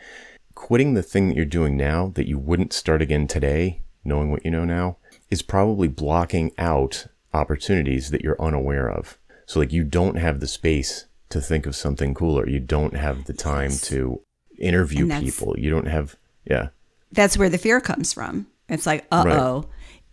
[0.54, 4.44] quitting the thing that you're doing now that you wouldn't start again today, knowing what
[4.44, 4.98] you know now,
[5.30, 9.18] is probably blocking out opportunities that you're unaware of.
[9.46, 12.48] So like you don't have the space to think of something cooler.
[12.48, 14.20] You don't have the time to
[14.58, 15.54] interview people.
[15.58, 16.68] You don't have yeah.
[17.12, 18.46] that's where the fear comes from.
[18.68, 19.64] It's like, uh oh.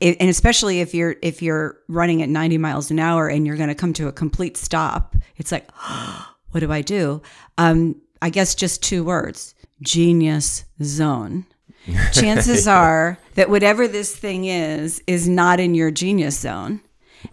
[0.01, 3.69] And especially if you're if you're running at 90 miles an hour and you're going
[3.69, 5.69] to come to a complete stop, it's like,
[6.51, 7.21] what do I do?
[7.58, 11.45] Um, I guess just two words: genius zone.
[12.13, 16.82] Chances are that whatever this thing is is not in your genius zone.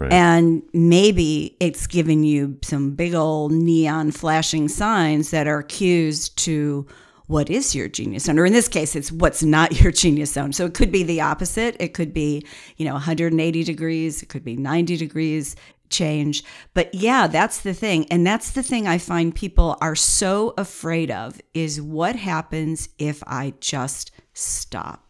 [0.00, 6.86] And maybe it's giving you some big old neon flashing signs that are cues to
[7.26, 8.38] what is your genius zone?
[8.38, 10.52] Or in this case, it's what's not your genius zone.
[10.52, 11.76] So it could be the opposite.
[11.80, 12.46] It could be,
[12.76, 15.56] you know, 180 degrees, it could be 90 degrees
[15.90, 16.44] change.
[16.74, 18.06] But yeah, that's the thing.
[18.10, 23.22] And that's the thing I find people are so afraid of is what happens if
[23.26, 25.05] I just stop?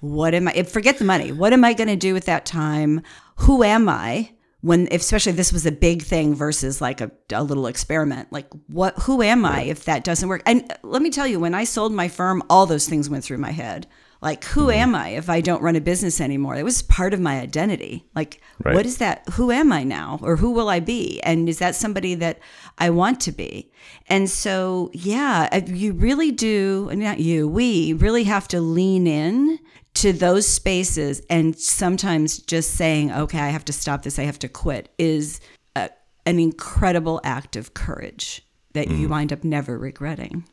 [0.00, 1.32] What am I forget the money.
[1.32, 3.02] What am I going to do with that time?
[3.36, 4.30] Who am I?
[4.64, 8.98] when especially this was a big thing versus like a, a little experiment like what
[9.00, 11.64] who am i if that doesn't work and uh, let me tell you when i
[11.64, 13.86] sold my firm all those things went through my head
[14.24, 14.80] like who Mm-hmm.
[14.84, 16.56] am i if i don't run a business anymore?
[16.56, 18.04] It was part of my identity.
[18.14, 18.74] Like Right.
[18.76, 19.16] what is that?
[19.36, 20.18] Who am i now?
[20.22, 21.20] Or who will i be?
[21.22, 22.38] And is that somebody that
[22.78, 23.70] i want to be?
[24.08, 29.58] And so yeah uh, you really do not you we really have to lean in
[30.02, 34.18] to those spaces and sometimes just saying okay i have to stop this.
[34.18, 35.40] I have to quit is
[35.76, 35.90] a,
[36.26, 38.98] an incredible act of courage that Mm.
[38.98, 40.44] you wind up never regretting.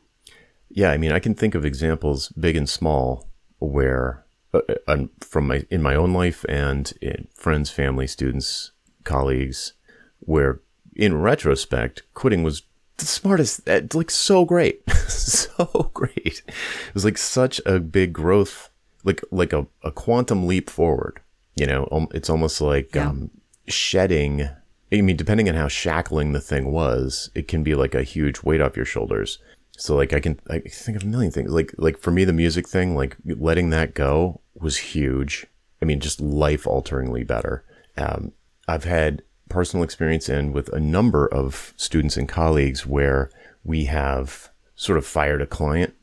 [0.74, 3.28] Yeah, I mean, I can think of examples, big and small,
[3.70, 8.72] where uh, uh, from my in my own life and in friends, family, students,
[9.04, 9.72] colleagues,
[10.20, 10.60] where
[10.94, 12.62] in retrospect, quitting was
[12.98, 16.42] the smartest, uh, like so great, so great.
[16.46, 18.68] It was like such a big growth,
[19.04, 21.20] like like a, a quantum leap forward.
[21.56, 23.08] You know, it's almost like Yeah.
[23.08, 23.30] um,
[23.68, 24.48] shedding.
[24.92, 28.42] I mean, depending on how shackling the thing was, it can be like a huge
[28.42, 29.38] weight off your shoulders.
[29.82, 31.50] So like I can I think of a million things.
[31.50, 35.44] Like like for me the music thing, like letting that go was huge.
[35.82, 37.64] I mean, just life alteringly better.
[37.96, 38.30] Um,
[38.68, 43.28] I've had personal experience in with a number of students and colleagues where
[43.64, 45.94] we have sort of fired a client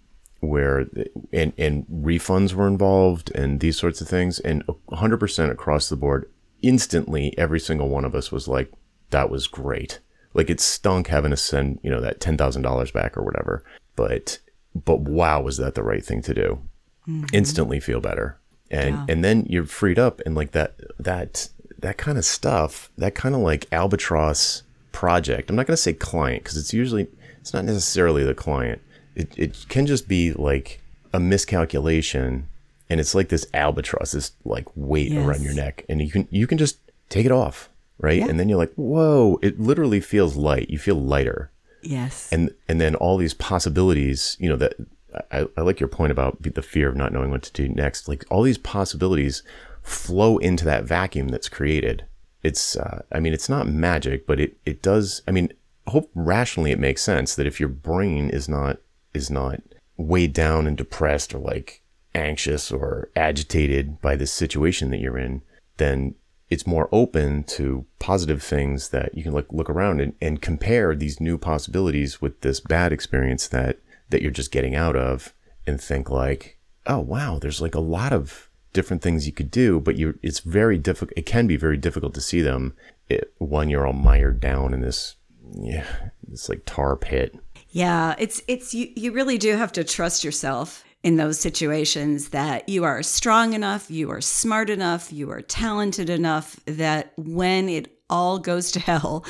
[0.42, 0.88] where
[1.32, 4.62] and and refunds were involved and these sorts of things and
[4.92, 6.30] 100% across the board
[6.62, 8.72] instantly every single one of us was like
[9.10, 10.00] that was great
[10.34, 13.64] like it stunk having to send you know that $10,000 back or whatever.
[13.96, 14.40] But
[14.86, 16.62] but wow was that the right thing to do.
[17.08, 17.26] Mm-hmm.
[17.34, 18.38] Instantly feel better.
[18.72, 19.06] And Yeah.
[19.10, 23.34] and then you're freed up and like that that that kind of stuff that kind
[23.36, 25.50] of like albatross project.
[25.50, 27.08] I'm not going to say client because it's usually
[27.42, 28.82] it's not necessarily the client.
[29.16, 30.82] It, it can just be like
[31.14, 32.48] a miscalculation
[32.90, 35.26] and it's like this albatross this like weight Yes.
[35.26, 36.78] around your neck and you can you can just
[37.10, 38.20] take it off right?
[38.20, 38.28] Yeah.
[38.28, 40.70] and then you're like whoa it literally feels light.
[40.70, 41.52] You feel lighter.
[41.82, 42.30] Yes.
[42.32, 44.74] And and then all these possibilities you know that
[45.32, 48.08] I, I like your point about the fear of not knowing what to do next.
[48.08, 49.44] Like all these possibilities
[49.82, 52.06] flow into that vacuum that's created.
[52.44, 55.52] It's uh, i mean it's not magic but it it does i mean
[55.88, 58.78] hope rationally it makes sense that if your brain is not
[59.14, 59.62] is not
[59.98, 61.82] weighed down and depressed or like
[62.16, 65.42] anxious or agitated by this situation that you're in
[65.78, 66.16] then
[66.50, 70.96] it's more open to positive things that you can look look around and, and compare
[70.96, 75.34] these new possibilities with this bad experience that that you're just getting out of
[75.68, 76.58] and think like
[76.88, 80.40] oh wow there's like a lot of different things you could do but you it's
[80.40, 82.74] very difficult it can be very difficult to see them
[83.08, 85.16] it, when you're all mired down in this
[85.56, 85.86] yeah
[86.30, 87.36] this like tar pit.
[87.70, 92.68] Yeah, it's it's you you really do have to trust yourself in those situations that
[92.68, 98.00] you are strong enough, you are smart enough, you are talented enough that when it
[98.10, 99.26] all goes to hell,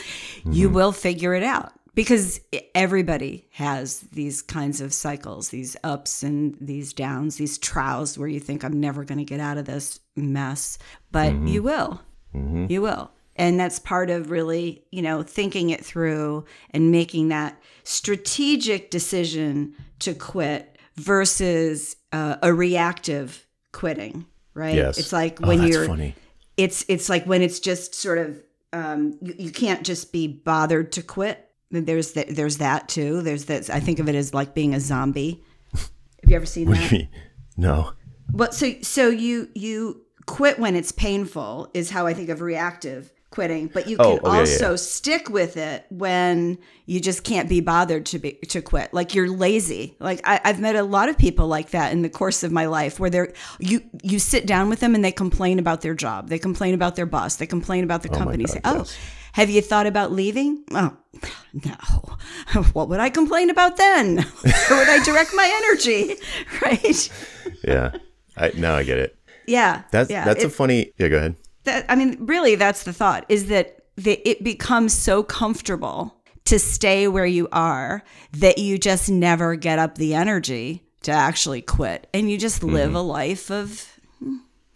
[0.45, 0.75] you mm-hmm.
[0.75, 1.73] will figure it out.
[1.95, 2.39] Because
[2.75, 8.39] everybody has these kinds of cycles, these ups and these downs, these trials where you
[8.39, 10.77] think, I'm never going to get out of this mess.
[11.11, 11.47] But mm-hmm.
[11.47, 12.01] you will.
[12.33, 12.67] Mm-hmm.
[12.69, 13.11] You will.
[13.35, 19.75] And that's part of really, you know, thinking it through and making that strategic decision
[19.99, 24.75] to quit versus uh, a reactive quitting, right?
[24.75, 26.15] yes It's like Oh, when that's you're funny
[26.57, 30.91] it's it's like when it's just sort of um, you, you can't just be bothered
[30.91, 31.49] to quit.
[31.71, 33.21] There's that there's that too.
[33.21, 35.43] There's that I think of it as like being a zombie.
[35.73, 36.91] Have you ever seen that?
[36.91, 37.07] you
[37.55, 37.93] no
[38.33, 43.11] Well, so so you you quit when it's painful is how I think of reactive
[43.31, 44.75] quitting, but you Oh, can oh, yeah, yeah, also yeah.
[44.77, 48.93] stick with it when you just can't be bothered to be to quit.
[48.93, 49.95] Like you're lazy.
[49.99, 52.65] Like I, I've met a lot of people like that in the course of my
[52.65, 56.29] life, where they're you you sit down with them and they complain about their job,
[56.29, 58.45] they complain about their boss, they complain about the oh company.
[58.45, 58.77] God, Say, oh.
[58.77, 58.97] yes.
[59.33, 60.63] Have you thought about leaving?
[60.71, 60.97] Oh,
[61.53, 61.75] no.
[62.73, 64.17] What would I complain about then?
[64.41, 66.15] Where would I direct my energy?
[66.61, 67.09] Right?
[67.63, 67.91] yeah
[68.37, 69.83] i now i get it Yeah.
[69.91, 70.23] that's yeah.
[70.25, 71.35] that's a funny yeah go ahead
[71.69, 76.15] that I mean, really, that's the thought: is that the, it becomes so comfortable
[76.45, 81.61] to stay where you are that you just never get up the energy to actually
[81.61, 82.95] quit, and you just live mm-hmm.
[82.95, 83.99] a life of,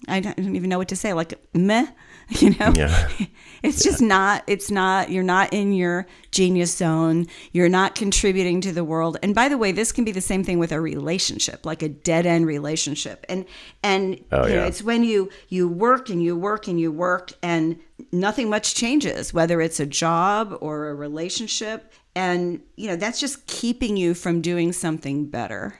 [0.07, 1.13] I don't even know what to say.
[1.13, 1.87] Like meh,
[2.39, 2.73] you know.
[2.75, 3.09] Yeah.
[3.63, 4.43] It's just not.
[4.45, 5.09] It's not.
[5.09, 7.27] You're not in your genius zone.
[7.53, 9.17] You're not contributing to the world.
[9.23, 11.87] And by the way, this can be the same thing with a relationship, like a
[11.87, 13.25] dead end relationship.
[13.29, 13.45] And
[13.81, 17.31] and Oh, you know, it's when you you work and you work and you work
[17.41, 17.79] and
[18.11, 21.93] nothing much changes, whether it's a job or a relationship.
[22.17, 25.79] And you know that's just keeping you from doing something better.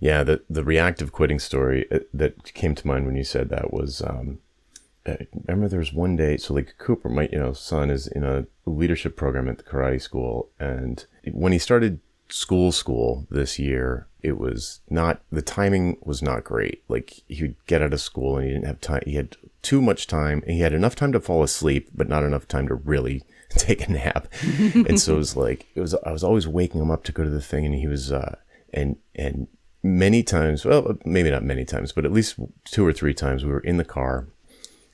[0.00, 3.72] Yeah, the the reactive quitting story uh, that came to mind when you said that
[3.72, 4.38] was um,
[5.12, 6.36] I remember there was one day.
[6.36, 10.00] So like Cooper, my you know son is in a leadership program at the karate
[10.00, 12.00] school, and when he started
[12.30, 16.82] school school this year, it was not the timing was not great.
[16.88, 19.02] Like he would get out of school and he didn't have time.
[19.04, 20.42] He had too much time.
[20.46, 23.86] And he had enough time to fall asleep, but not enough time to really take
[23.86, 24.28] a nap.
[24.42, 25.94] and so it was like it was.
[25.94, 28.36] I was always waking him up to go to the thing, and he was uh,
[28.72, 29.48] and and
[29.82, 30.64] many times.
[30.64, 33.76] Well, maybe not many times, but at least two or three times we were in
[33.76, 34.28] the car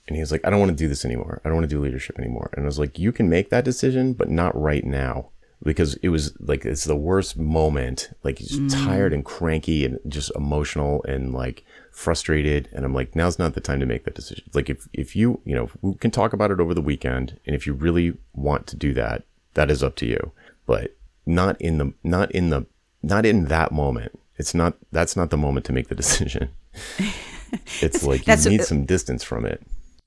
[0.06, 1.40] and he was like, I don't want to do this anymore.
[1.44, 2.50] I don't want to do leadership anymore.
[2.52, 5.30] And I was like, you can make that decision, but not right now.
[5.62, 8.10] Because it was like, it's the worst moment.
[8.22, 8.84] Like, he's mm.
[8.84, 12.68] tired and cranky and just emotional and like frustrated.
[12.72, 14.44] And I'm like, now's not the time to make that decision.
[14.52, 17.40] Like, if, if you, you know, we can talk about it over the weekend.
[17.46, 19.22] And if you really want to do that,
[19.54, 20.32] that is up to you.
[20.66, 20.94] But
[21.24, 22.66] not in the, not in the,
[23.02, 24.20] not in that moment.
[24.36, 26.50] It's not, that's not the moment to make the decision.
[27.80, 29.62] It's like you need some distance from it.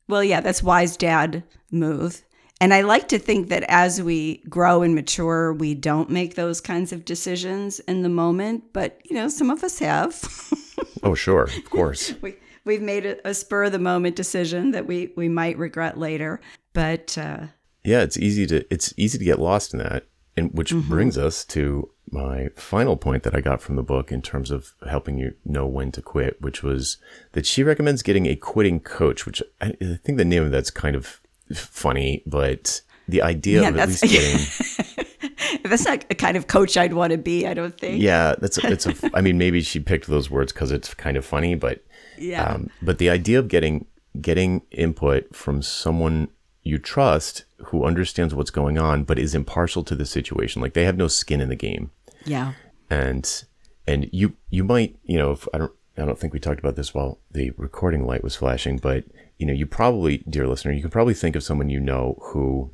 [0.08, 2.24] Well, yeah, that's wise dad move.
[2.60, 6.60] And I like to think that as we grow and mature, we don't make those
[6.60, 8.74] kinds of decisions in the moment.
[8.74, 10.22] But, you know, some of us have.
[11.04, 12.14] Oh, sure, of course.
[12.22, 12.36] we,
[12.66, 16.42] we've made a, a spur of the moment decision that we, we might regret later.
[16.74, 17.48] But uh,
[17.84, 21.46] yeah, it's easy to it's easy to get lost in that, and which brings us
[21.46, 25.34] to my final point that I got from the book in terms of helping you
[25.46, 26.98] know when to quit, which was
[27.34, 29.26] that she recommends getting a quitting coach.
[29.26, 31.20] Which I, I think the name of that's kind of
[31.54, 36.78] funny, but the idea Yeah, of at least getting that's not a kind of coach
[36.78, 38.02] I'd want to be, I don't think.
[38.02, 38.94] yeah, that's a, it's a.
[39.14, 41.84] I mean, maybe she picked those words because it's kind of funny, but
[42.18, 42.44] Yeah.
[42.44, 43.86] Um, but the idea of getting
[44.20, 46.30] getting input from someone
[46.64, 50.84] you trust who understands what's going on, but is impartial to the situation, like they
[50.86, 51.92] have no skin in the game,
[52.28, 52.54] yeah.
[52.90, 53.46] and
[53.88, 56.94] and you you might you know I don't I don't think we talked about this
[56.94, 59.06] while the recording light was flashing, but
[59.38, 62.72] you know you probably dear listener you can probably think of someone you know who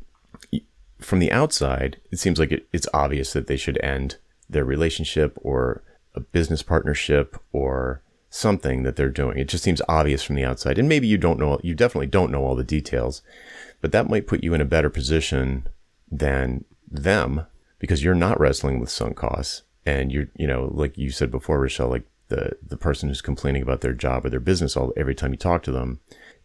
[1.04, 4.18] from the outside, it seems like it, it's obvious that they should end
[4.50, 5.84] their relationship or
[6.16, 9.38] a business partnership or something that they're doing.
[9.38, 10.78] It just seems obvious from the outside.
[10.80, 13.22] And maybe you don't know, you definitely don't know all the details,
[13.82, 15.68] but that might put you in a better position
[16.12, 17.46] than them
[17.84, 19.64] because you're not wrestling with sunk costs.
[19.86, 23.62] And you're, you know, like you said before, Rochelle, like the, the person who's complaining
[23.62, 26.00] about their job or their business all every time you talk to them,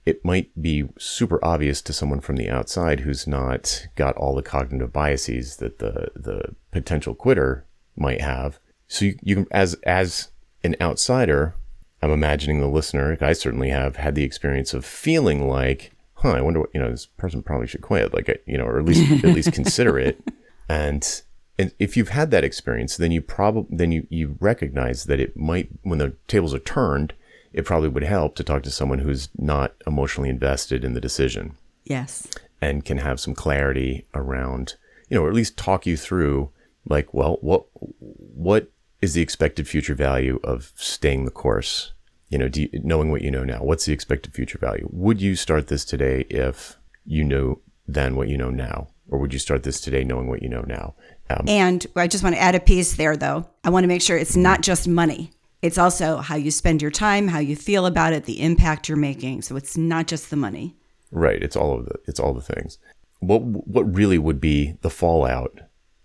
[0.05, 4.43] it might be super obvious to someone from the outside who's not got all the
[4.43, 7.65] cognitive biases that the the potential quitter
[7.95, 8.59] might have.
[8.89, 10.33] So you, you can, as as
[10.65, 11.55] an outsider,
[12.03, 16.41] I'm imagining the listener, I certainly have had the experience of feeling like, huh, I
[16.41, 19.25] wonder what you know, this person probably should quit, like you know, or at least
[19.25, 20.21] at least consider it.
[20.69, 21.23] And
[21.59, 25.37] and if you've had that experience, then you probably then you you recognize that it
[25.37, 27.15] might when the tables are turned,
[27.53, 31.57] it probably would help to talk to someone who's not emotionally invested in the decision
[31.85, 32.27] Yes.
[32.61, 34.77] and can have some clarity around,
[35.09, 36.51] you know, or at least talk you through
[36.89, 38.71] like, well, what what
[39.03, 41.93] is the expected future value of staying the course?
[42.31, 44.89] You know, do you, knowing what you know now, what's the expected future value?
[44.93, 49.33] Would you start this today if you knew then what you know now, or would
[49.33, 50.95] you start this today knowing what you know now?
[51.31, 53.49] Um, And I just want to add a piece there, though.
[53.65, 54.43] I want to make sure it's mm-hmm.
[54.43, 55.31] not just money.
[55.61, 58.97] It's also how you spend your time, how you feel about it, the impact you're
[58.97, 59.43] making.
[59.43, 60.77] So it's not just the money.
[61.11, 61.43] Right.
[61.43, 62.79] It's all of the it's all the things.
[63.21, 65.61] What what really would be the fallout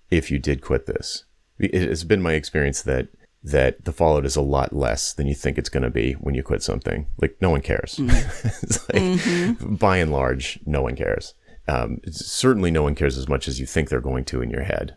[0.09, 1.25] if you did quit this?
[1.59, 3.09] It has been my experience that
[3.43, 6.33] that the fallout is a lot less than you think it's going to be when
[6.33, 7.07] you quit something.
[7.21, 7.97] Like no one cares.
[7.97, 8.09] Mm.
[8.63, 9.75] it's like mm-hmm.
[9.75, 11.33] by and large, no one cares.
[11.67, 14.63] Um, certainly, no one cares as much as you think they're going to in your
[14.63, 14.95] head.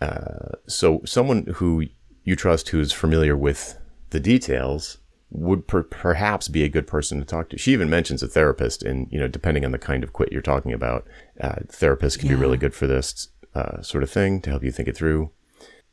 [0.00, 1.86] Uh, so, someone who
[2.24, 3.78] you trust, who's familiar with
[4.10, 4.98] the details,
[5.30, 7.58] would per- perhaps be a good person to talk to.
[7.58, 10.42] She even mentions a therapist, and you know, depending on the kind of quit you're
[10.42, 11.06] talking about,
[11.40, 14.72] uh, therapists can be really good for this uh, sort of thing to help you
[14.72, 15.30] think it through.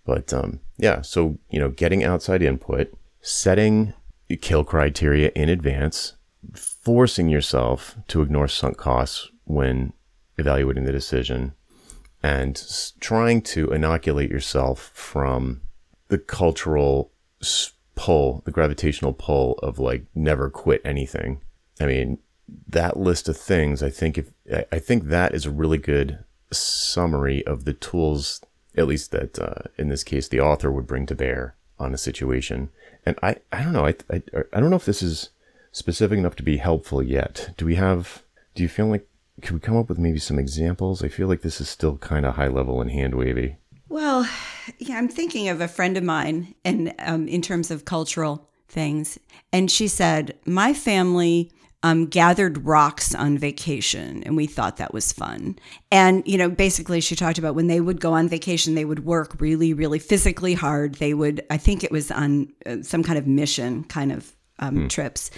[0.06, 3.94] But um, yeah, so you know, getting outside input, setting
[4.42, 6.14] kill criteria in advance,
[6.56, 9.94] forcing yourself to ignore sunk costs when
[10.38, 11.54] evaluating the decision,
[12.24, 12.62] and
[13.00, 15.62] trying to inoculate yourself from
[16.08, 17.12] the cultural
[17.96, 21.42] pull, the gravitational pull of like never quit anything.
[21.80, 22.20] I mean,
[22.68, 24.32] that list of things, I think if
[24.72, 26.20] I think that is a really good
[26.52, 28.42] summary of the tools,
[28.78, 31.98] at least that uh, in this case the author would bring to bear on a
[31.98, 32.70] situation.
[33.06, 34.24] And I, I don't know, I, I,
[34.54, 35.30] I don't know if this is
[35.72, 37.52] specific enough to be helpful yet.
[37.58, 38.24] Do we have?
[38.54, 39.08] Do you feel like
[39.46, 41.04] could we come up with maybe some examples?
[41.04, 43.58] I feel like this is still kind of high level and hand wavy.
[43.88, 44.28] Well,
[44.80, 49.20] yeah, I'm thinking of a friend of mine, and um, in terms of cultural things,
[49.54, 51.52] and she said, "My family."
[51.84, 55.60] Um, gathered rocks on vacation and we thought that was fun
[55.92, 59.06] and you know basically she talked about when they would go on vacation they would
[59.06, 63.20] work really really physically hard they would i think it was on uh, some kind
[63.20, 64.88] of mission kind of um, hmm.
[64.88, 65.30] trips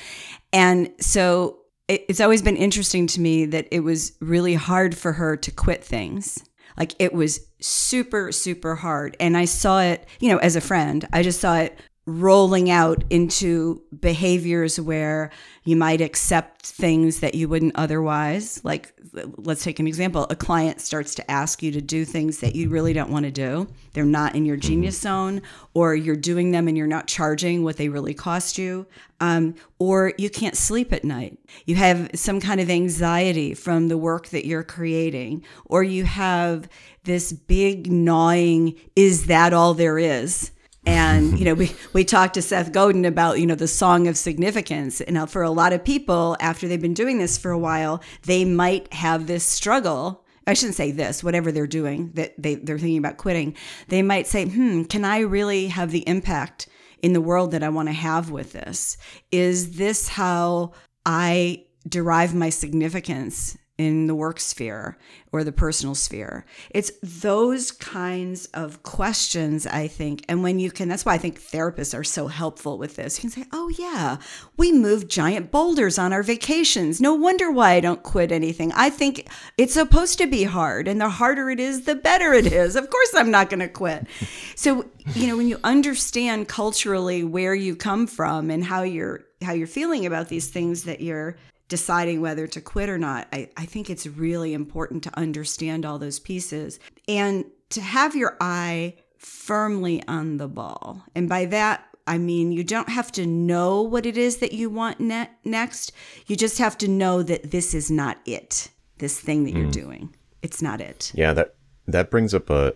[0.53, 1.57] and so
[1.87, 5.83] it's always been interesting to me that it was really hard for her to quit
[5.83, 6.43] things
[6.77, 9.17] like it was super, super hard.
[9.19, 11.77] And I saw it, you know, as a friend, I just saw it
[12.07, 15.29] rolling out into behaviors where
[15.65, 18.63] you might accept things that you wouldn't otherwise.
[18.63, 18.93] Like,
[19.35, 22.69] let's take an example a client starts to ask you to do things that you
[22.69, 23.67] really don't want to do.
[23.91, 24.69] They're not in your mm-hmm.
[24.69, 25.41] genius zone,
[25.73, 28.87] or you're doing them and you're not charging what they really cost you.
[29.19, 31.37] Um, or you can't sleep at night.
[31.65, 36.69] You have some kind of anxiety from the work that you're creating, or you have
[37.03, 40.51] this big gnawing, is that all there is?
[40.87, 44.17] And you know we we talked to Seth Godin about you know the song of
[44.17, 45.01] significance.
[45.01, 48.45] And for a lot of people after they've been doing this for a while they
[48.45, 50.23] might have this struggle.
[50.47, 53.55] I shouldn't say this whatever they're doing that they they're thinking about quitting.
[53.89, 56.69] They might say hmm can I really have the impact
[57.03, 58.97] in the world that I want to have with this?
[59.29, 60.71] Is this how
[61.05, 64.97] I derive my significance in the work sphere
[65.31, 66.45] or the personal sphere.
[66.71, 70.25] It's those kinds of questions, I think.
[70.27, 73.17] And when you can, that's why I think therapists are so helpful with this.
[73.17, 74.17] You can say, oh, yeah,
[74.57, 76.99] we move giant boulders on our vacations.
[76.99, 78.71] No wonder why I don't quit anything.
[78.73, 80.87] I think it's supposed to be hard.
[80.87, 82.75] And the harder it is, the better it is.
[82.75, 84.07] Of course, I'm not going to quit.
[84.55, 89.53] So, you know, when you understand culturally where you come from and how you're, how
[89.53, 91.35] you're feeling about these things that you're
[91.67, 95.99] deciding whether to quit or not, I, I think it's really important to understand all
[95.99, 101.03] those pieces and to have your eye firmly on the ball.
[101.15, 104.69] And by that, I mean, you don't have to know what it is that you
[104.69, 105.91] want ne- next.
[106.25, 108.69] You just have to know that this is not it.
[108.99, 109.57] This thing that mm.
[109.57, 111.11] you're doing, it's not it.
[111.13, 111.55] Yeah, that
[111.87, 112.73] that brings up a,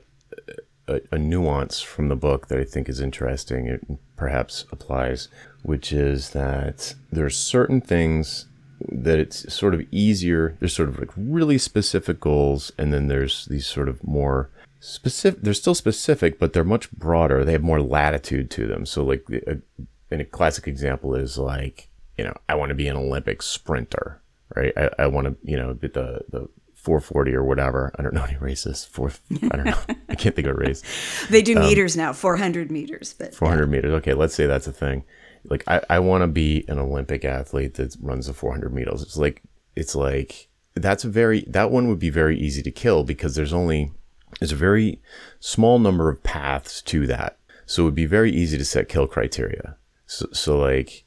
[0.87, 3.67] a, a nuance from the book that I think is interesting.
[3.67, 3.81] It
[4.15, 5.29] perhaps applies,
[5.63, 8.47] which is that there are certain things
[8.89, 10.55] that it's sort of easier.
[10.59, 15.41] There's sort of like really specific goals, and then there's these sort of more specific.
[15.41, 17.43] They're still specific, but they're much broader.
[17.43, 18.85] They have more latitude to them.
[18.85, 19.57] So, like, a,
[20.09, 24.21] and a classic example is like, you know, I want to be an Olympic sprinter,
[24.55, 24.73] right?
[24.77, 25.87] I, I want to, you know, the
[26.29, 27.91] the 440 or whatever.
[27.97, 28.83] I don't know any races.
[28.85, 29.11] Four,
[29.51, 29.77] I don't know.
[30.09, 30.81] I can't think of a race.
[31.29, 33.69] they do um, meters now, 400 meters, but 400 yeah.
[33.69, 33.93] meters.
[33.93, 35.03] Okay, let's say that's a thing
[35.45, 39.01] like I, I want to be an Olympic athlete that runs the 400 meters.
[39.01, 39.41] It's like
[39.75, 43.53] it's like that's a very that one would be very easy to kill because there's
[43.53, 43.91] only
[44.39, 45.01] there's a very
[45.39, 47.37] small number of paths to that.
[47.65, 49.77] So it would be very easy to set kill criteria.
[50.05, 51.05] So, so like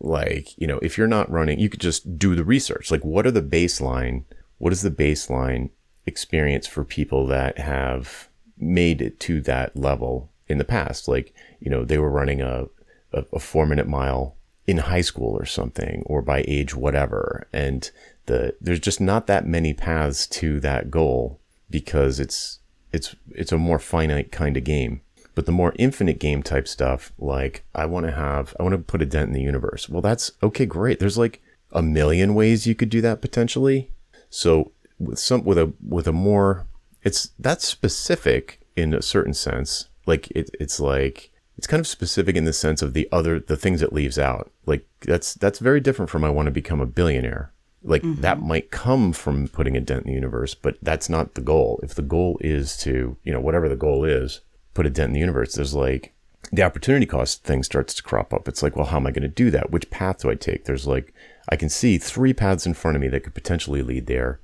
[0.00, 2.90] like you know if you're not running, you could just do the research.
[2.90, 4.24] Like what are the baseline?
[4.58, 5.70] What is the baseline
[6.06, 11.08] experience for people that have made it to that level in the past?
[11.08, 12.66] Like you know they were running a
[13.12, 14.36] a, a four minute mile
[14.66, 17.46] in high school or something or by age whatever.
[17.52, 17.90] And
[18.26, 21.40] the there's just not that many paths to that goal
[21.70, 22.58] because it's
[22.92, 25.00] it's it's a more finite kind of game.
[25.34, 28.78] But the more infinite game type stuff like i want to have i want to
[28.78, 29.88] put a dent in the universe.
[29.88, 31.00] Well that's okay great.
[31.00, 31.40] There's like
[31.72, 33.90] a million ways you could do that potentially.
[34.30, 36.66] So with some with a with a more
[37.02, 39.88] it's that's specific in a certain sense.
[40.06, 43.56] Like it, it's like it's kind of specific in the sense of the other the
[43.56, 44.50] things it leaves out.
[44.64, 47.52] Like that's that's very different from I want to become a billionaire.
[47.82, 48.20] Like mm-hmm.
[48.22, 51.80] that might come from putting a dent in the universe, but that's not the goal.
[51.82, 54.40] If the goal is to, you know, whatever the goal is,
[54.74, 56.14] put a dent in the universe, there's like
[56.52, 58.46] the opportunity cost thing starts to crop up.
[58.46, 59.70] It's like, well, how am I going to do that?
[59.70, 60.64] Which path do I take?
[60.64, 61.12] There's like
[61.48, 64.38] I can see three paths in front of me that could potentially lead there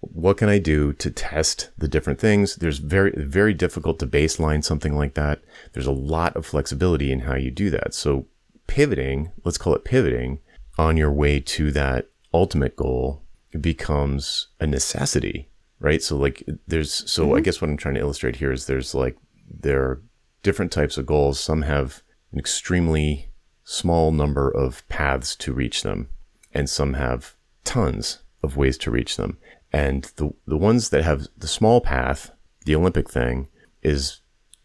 [0.00, 2.56] what can I do to test the different things?
[2.56, 5.40] There's very, very difficult to baseline something like that.
[5.72, 7.94] There's a lot of flexibility in how you do that.
[7.94, 8.26] So
[8.66, 10.40] pivoting, let's call it pivoting
[10.78, 13.22] on your way to that ultimate goal
[13.60, 15.48] becomes a necessity,
[15.80, 16.02] right?
[16.02, 17.36] So like there's, so mm-hmm.
[17.36, 19.16] I guess what I'm trying to illustrate here is there's like,
[19.48, 20.02] there are
[20.42, 21.40] different types of goals.
[21.40, 22.02] Some have
[22.32, 23.30] an extremely
[23.64, 26.08] small number of paths to reach them,
[26.52, 29.38] and some have tons of ways to reach them.
[29.72, 32.30] And the the ones that have the small path,
[32.64, 33.48] the Olympic thing,
[33.82, 34.20] is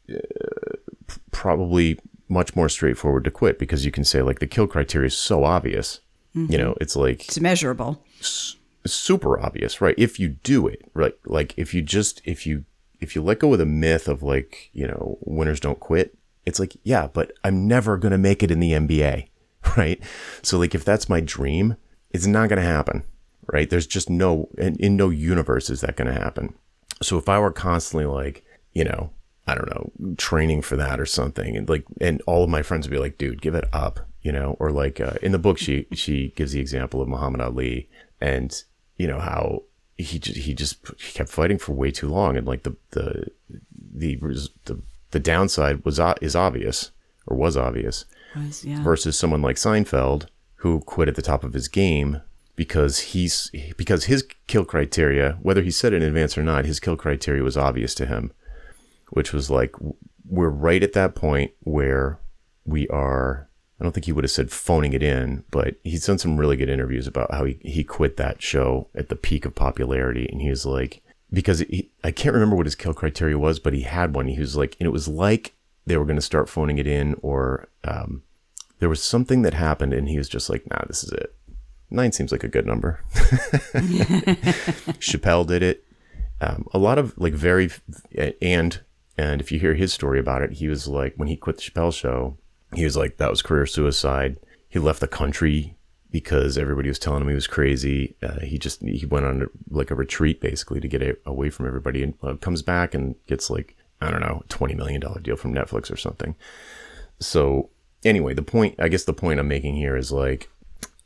[0.10, 0.18] uh,
[1.32, 2.00] probably
[2.30, 5.44] much more straightforward to quit because you can say like the kill criteria is so
[5.44, 6.00] obvious.
[6.34, 8.02] You know, it's like It's measurable.
[8.86, 9.96] super obvious, right?
[9.98, 11.14] If you do it, right?
[11.26, 12.64] Like if you just if you
[13.02, 16.58] if you let go of the myth of like, you know, winners don't quit, it's
[16.58, 19.28] like, yeah, but I'm never going to make it in the NBA,
[19.78, 20.02] right?
[20.42, 21.76] So like if that's my dream,
[22.12, 23.04] it's not going to happen,
[23.52, 23.70] right?
[23.70, 26.56] There's just no in, in no universe is that going to happen.
[27.02, 28.44] So if I were constantly like,
[28.74, 29.12] you know,
[29.48, 32.88] I don't know, training for that or something, and like, and all of my friends
[32.88, 35.58] would be like, dude, give it up, you know, or like uh, in the book,
[35.58, 37.90] she she gives the example of Muhammad Ali,
[38.20, 38.64] and
[38.98, 39.64] you know how
[39.98, 43.28] he just, he just he kept fighting for way too long, and like the the
[43.94, 44.16] the
[44.66, 44.82] the,
[45.12, 46.92] the downside was is obvious
[47.28, 48.82] or was obvious Was, yeah.
[48.84, 50.28] versus someone like Seinfeld
[50.58, 52.22] who quit at the top of his game
[52.56, 56.80] because he's because his kill criteria, whether he said it in advance or not, his
[56.80, 58.32] kill criteria was obvious to him,
[59.10, 59.76] which was like
[60.28, 62.20] we're right at that point where
[62.66, 63.48] we are.
[63.80, 66.56] I don't think he would have said phoning it in, but he's done some really
[66.56, 70.30] good interviews about how he, he quit that show at the peak of popularity.
[70.32, 71.02] And he was like,
[71.34, 74.28] because he, I can't remember what his kill criteria was, but he had one.
[74.28, 75.56] He was like, and it was like
[75.88, 78.22] they were going to start phoning it in, or um,
[78.80, 81.36] there was something that happened, and he was just like, nah, this is it.
[81.92, 83.02] Nine seems like a good number.
[85.00, 85.84] Chappelle did it.
[86.40, 87.70] Um, a lot of like very,
[88.42, 88.82] and,
[89.18, 91.64] and if you hear his story about it, he was like, when he quit the
[91.64, 92.38] Chappelle show,
[92.74, 94.38] he was like, that was career suicide.
[94.70, 95.76] He left the country
[96.12, 98.16] because everybody was telling him he was crazy.
[98.22, 101.66] Uh, he just he went on like a retreat basically to get a, away from
[101.66, 105.38] everybody, and uh, comes back and gets like I don't know twenty million dollar deal
[105.38, 106.36] from Netflix or something.
[107.20, 107.70] So
[108.04, 110.50] anyway, the point I guess the point I'm making here is like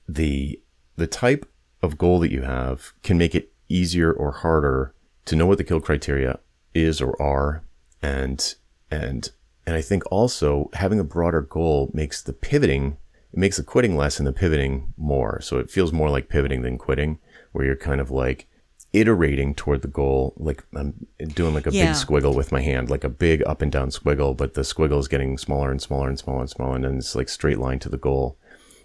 [0.07, 0.59] the
[0.95, 1.45] the type
[1.81, 4.93] of goal that you have can make it easier or harder
[5.25, 6.39] to know what the kill criteria
[6.73, 7.63] is or are,
[8.01, 8.55] and
[8.91, 9.31] and
[9.65, 12.97] and I think also having a broader goal makes the pivoting
[13.33, 15.41] it makes the quitting less and the pivoting more.
[15.41, 17.19] So it feels more like pivoting than quitting,
[17.51, 18.47] where you're kind of like
[18.93, 20.33] iterating toward the goal.
[20.37, 21.87] Like I'm doing like a Yeah.
[21.87, 24.99] big squiggle with my hand, like a big up and down squiggle, but the squiggle
[24.99, 27.79] is getting smaller and smaller and smaller and smaller, and then it's like straight line
[27.79, 28.37] to the goal.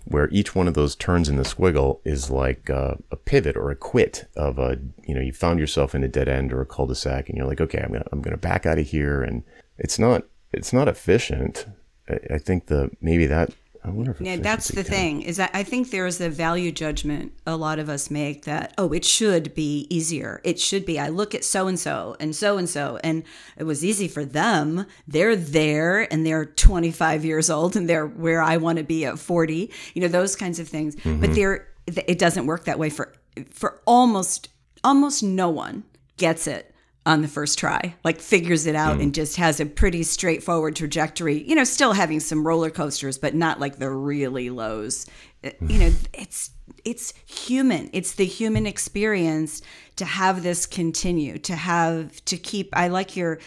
[0.04, 3.70] Where each one of those turns in the squiggle is like uh, a pivot or
[3.70, 6.66] a quit of a, you know, you found yourself in a dead end or a
[6.66, 9.44] cul-de-sac, and you're like, okay, I'm gonna, I'm gonna back out of here, and
[9.78, 11.66] it's not, it's not efficient.
[12.08, 13.50] I, I think the maybe that
[13.82, 16.70] I wonder if Yeah, that's the thing is that I think there is a value
[16.70, 20.40] judgment a lot of us make that oh it should be easier.
[20.44, 23.22] It should be I look at so and so and so and so and
[23.56, 24.86] it was easy for them.
[25.08, 29.18] They're there and they're 25 years old and they're where I want to be at
[29.18, 30.96] 40 you know those kinds of things.
[30.96, 31.32] But mm-hmm.
[31.34, 33.14] there it doesn't work that way for
[33.50, 34.48] for almost
[34.84, 35.84] almost no one
[36.16, 36.69] gets it
[37.10, 41.42] on the first try, like figures it out and just has a pretty straightforward trajectory.
[41.42, 45.06] You know, still having some roller coasters, but not like the really lows.
[45.44, 46.52] Uh, You know, it's
[46.84, 47.90] it's human.
[47.92, 49.60] It's the human experience
[49.96, 52.70] to have this continue, to have to keep.
[52.74, 53.40] I like your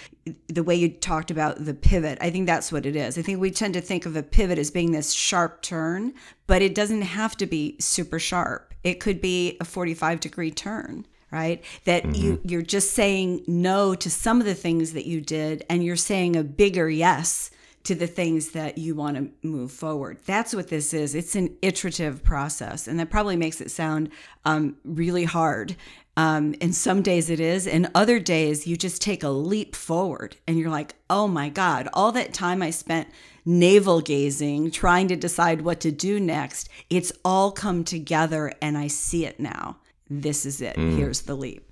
[0.50, 2.18] the way you talked about the pivot.
[2.20, 3.18] I think that's what it is.
[3.18, 6.14] I think we tend to think of a pivot as being this sharp turn,
[6.48, 8.74] but it doesn't have to be super sharp.
[8.84, 11.64] It could be a 45 degree turn right?
[11.86, 15.84] That you you're just saying no to some of the things that you did and
[15.84, 17.50] you're saying a bigger yes
[17.86, 20.20] to the things that you want to move forward.
[20.26, 21.16] That's what this is.
[21.16, 24.10] It's an iterative process and that probably makes it sound
[24.46, 25.76] um, really hard.
[26.16, 30.36] Um, and some days it is and other days you just take a leap forward
[30.48, 33.08] and you're like oh my god all that time i spent
[33.46, 38.86] navel gazing trying to decide what to do next it's all come together and i
[38.86, 39.78] see it now
[40.10, 40.76] this is it.
[40.76, 40.98] Mm.
[40.98, 41.70] Here's the leap.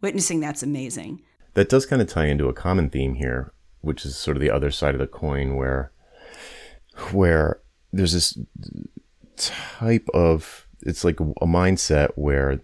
[0.00, 1.22] Witnessing that's amazing.
[1.54, 4.50] that does kind of tie into a common theme here, which is sort of the
[4.50, 5.92] other side of the coin where
[7.12, 7.60] where
[7.92, 8.38] there's this
[9.36, 12.60] type of it's like a mindset where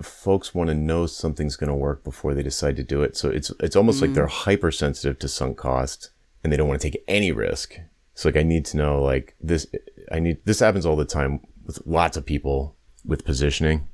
[0.00, 3.16] folks want to know something's going to work before they decide to do it.
[3.16, 4.14] So it's it's almost like mm.
[4.14, 6.10] they're hypersensitive to sunk cost
[6.42, 7.78] and they don't want to take any risk.
[8.14, 9.66] So like I need to know like this
[10.10, 13.88] I need this happens all the time with lots of people with positioning.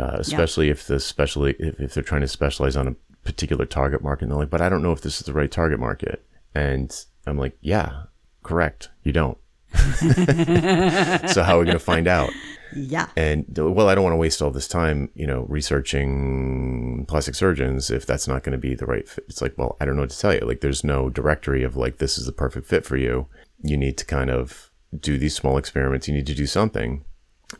[0.00, 2.94] Uh, especially if the specially if, if they're trying to specialize on a
[3.24, 5.50] particular target market and they're like, but I don't know if this is the right
[5.50, 6.24] target market.
[6.54, 6.94] And
[7.26, 8.04] I'm like, yeah,
[8.42, 8.90] correct.
[9.02, 9.38] You don't.
[9.74, 12.30] so how are we going to find out?
[12.76, 13.08] Yeah.
[13.16, 17.90] And well, I don't want to waste all this time, you know, researching plastic surgeons
[17.90, 19.24] if that's not going to be the right fit.
[19.28, 20.40] It's like, well, I don't know what to tell you.
[20.40, 23.26] Like, there's no directory of like this is the perfect fit for you.
[23.62, 26.06] you need to kind of do these small experiments.
[26.06, 27.04] You need to do something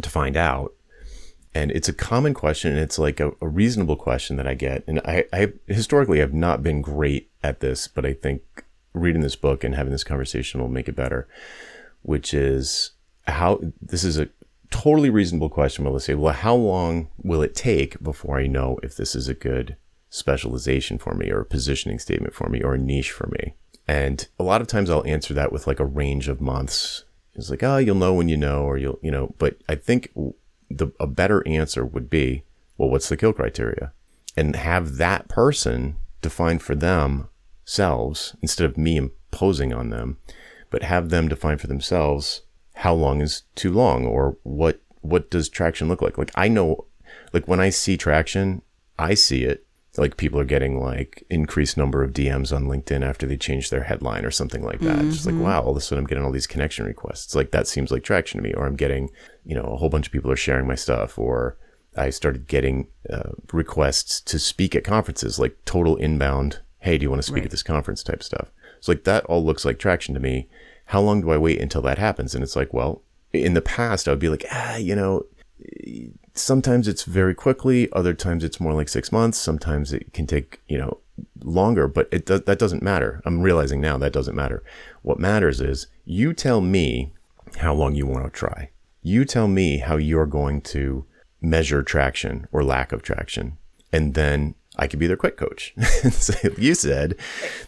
[0.02, 0.74] to find out.
[1.55, 4.82] And it's a common question, and it's like a, a reasonable question that I get.
[4.88, 8.42] And I, I historically have not been great at this, but I think
[8.92, 11.28] reading this book and having this conversation will make it better.
[12.02, 12.90] Which is
[13.26, 14.28] how this is a
[14.70, 15.84] totally reasonable question.
[15.84, 19.34] We'll say, well, how long will it take before I know if this is a
[19.34, 19.76] good
[20.11, 23.55] specialization for me or a positioning statement for me or a niche for me?
[23.86, 27.05] And a lot of times I'll answer that with like a range of months.
[27.34, 30.12] It's like, oh, you'll know when you know, or you'll, you know, but I think
[30.70, 32.44] the a better answer would be,
[32.76, 33.92] well, what's the kill criteria?
[34.36, 40.18] And have that person define for themselves instead of me imposing on them,
[40.70, 42.42] but have them define for themselves
[42.76, 46.18] how long is too long or what what does traction look like?
[46.18, 46.86] Like I know
[47.32, 48.62] like when I see traction,
[48.98, 49.63] I see it
[49.97, 53.84] like people are getting like increased number of DMs on LinkedIn after they change their
[53.84, 54.99] headline or something like that.
[54.99, 55.11] Mm-hmm.
[55.11, 57.34] Just like wow, all of a sudden I'm getting all these connection requests.
[57.34, 58.53] Like that seems like traction to me.
[58.55, 59.11] Or I'm getting,
[59.45, 61.18] you know, a whole bunch of people are sharing my stuff.
[61.18, 61.57] Or
[61.97, 66.61] I started getting uh, requests to speak at conferences, like total inbound.
[66.80, 67.45] Hey, do you want to speak right.
[67.45, 68.51] at this conference type stuff?
[68.80, 70.49] So like that all looks like traction to me.
[70.86, 72.34] How long do I wait until that happens?
[72.34, 75.24] And it's like, well, in the past I would be like, ah, you know,
[76.35, 80.61] sometimes it's very quickly other times it's more like six months sometimes it can take
[80.66, 80.99] you know
[81.43, 83.22] longer but it does that doesn't matter.
[83.24, 84.62] I'm realizing now that doesn't matter.
[85.03, 87.12] What matters is you tell me
[87.57, 88.70] how long you want to try.
[89.03, 91.05] You tell me how you're going to
[91.41, 93.59] measure traction or lack of traction
[93.93, 95.74] and then i could be their quick coach.
[96.11, 97.16] So you said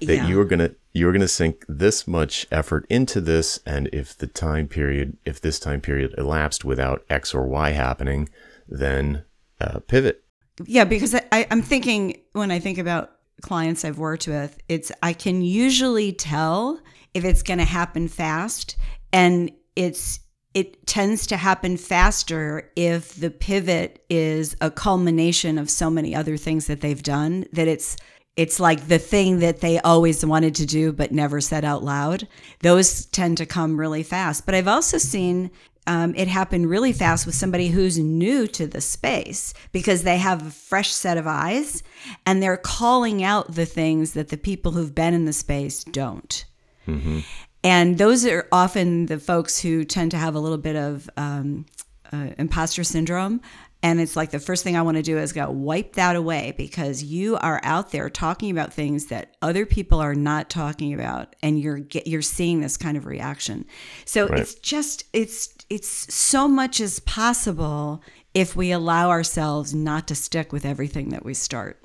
[0.01, 0.27] that yeah.
[0.27, 3.89] you were going to you were going to sink this much effort into this and
[3.93, 8.29] if the time period if this time period elapsed without x or y happening
[8.69, 9.25] then
[9.61, 10.23] uh, pivot.
[10.65, 13.13] Yeah, because I, I'm thinking when I think about
[13.43, 16.81] clients I've worked with, it's I can usually tell
[17.15, 18.77] if it's going to happen fast,
[19.13, 20.21] and it's
[20.55, 26.39] it tends to happen faster if the pivot is a culmination of so many other
[26.39, 27.99] things that they've done that it's
[28.37, 32.27] it's like the thing that they always wanted to do but never said out loud.
[32.61, 34.47] Those tend to come really fast.
[34.47, 35.51] But I've also seen
[35.87, 40.47] um, it happened really fast with somebody who's new to the space because they have
[40.47, 41.83] a fresh set of eyes
[42.25, 46.45] and they're calling out the things that the people who've been in the space don't.
[46.87, 47.21] Mm-hmm.
[47.63, 51.67] And those are often the folks who tend to have a little bit of um,
[52.13, 53.41] uh, imposter syndrome.
[53.87, 56.53] And it's like the first thing I want to do is go wipe that away
[56.57, 61.37] because you are out there talking about things that other people are not talking about,
[61.41, 63.65] and you're get, you're seeing this kind of reaction.
[64.05, 64.41] So right.
[64.41, 68.03] it's just it's it's so much as possible
[68.35, 71.81] if we allow ourselves not to stick with everything that we start.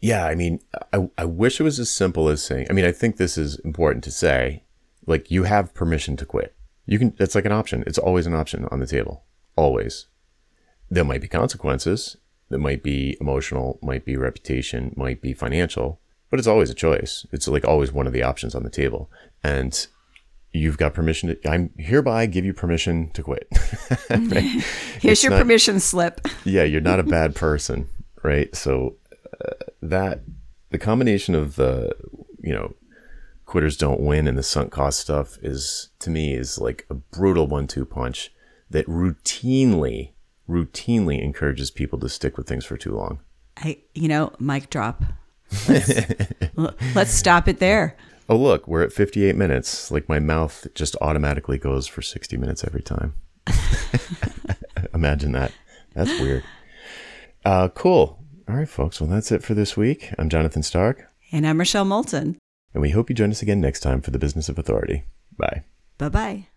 [0.00, 0.60] Yeah, I mean,
[0.92, 3.58] I, I wish it was as simple as saying, I mean, I think this is
[3.64, 4.62] important to say,
[5.04, 6.54] like, you have permission to quit.
[6.86, 7.82] You can, it's like an option.
[7.88, 9.24] It's always an option on the table.
[9.56, 10.06] Always.
[10.94, 12.16] There might be consequences.
[12.50, 17.26] That might be emotional, might be reputation, might be financial, but it's always a choice.
[17.32, 19.10] It's like always one of the options on the table.
[19.42, 19.86] And
[20.52, 23.48] you've got permission to, I'm hereby give you permission to quit.
[24.10, 24.42] right?
[25.00, 26.20] Here's it's your not, permission slip.
[26.44, 27.88] yeah, you're not a bad person,
[28.22, 28.54] right?
[28.54, 28.94] So
[29.44, 30.20] uh, that
[30.70, 31.90] the combination of the,
[32.38, 32.76] you know,
[33.46, 37.48] quitters don't win and the sunk cost stuff is to me is like a brutal
[37.48, 38.32] one-two punch
[38.70, 40.13] that routinely
[40.48, 43.20] routinely encourages people to stick with things for too long.
[43.56, 45.02] I you know, mic drop.
[45.68, 45.92] Let's,
[46.94, 47.96] let's stop it there.
[48.28, 49.90] Oh look we're at 58 minutes.
[49.90, 53.14] Like my mouth just automatically goes for 60 minutes every time.
[54.94, 55.52] Imagine that.
[55.94, 56.44] That's weird.
[57.44, 58.18] Uh, cool.
[58.48, 59.00] All right folks.
[59.00, 60.12] Well that's it for this week.
[60.18, 61.06] I'm jonathan stark.
[61.32, 62.38] And i'm rochelle moulton.
[62.72, 65.04] And we hope you join us again next time for the business of authority.
[65.36, 65.64] Bye.
[65.98, 66.48] Bye bye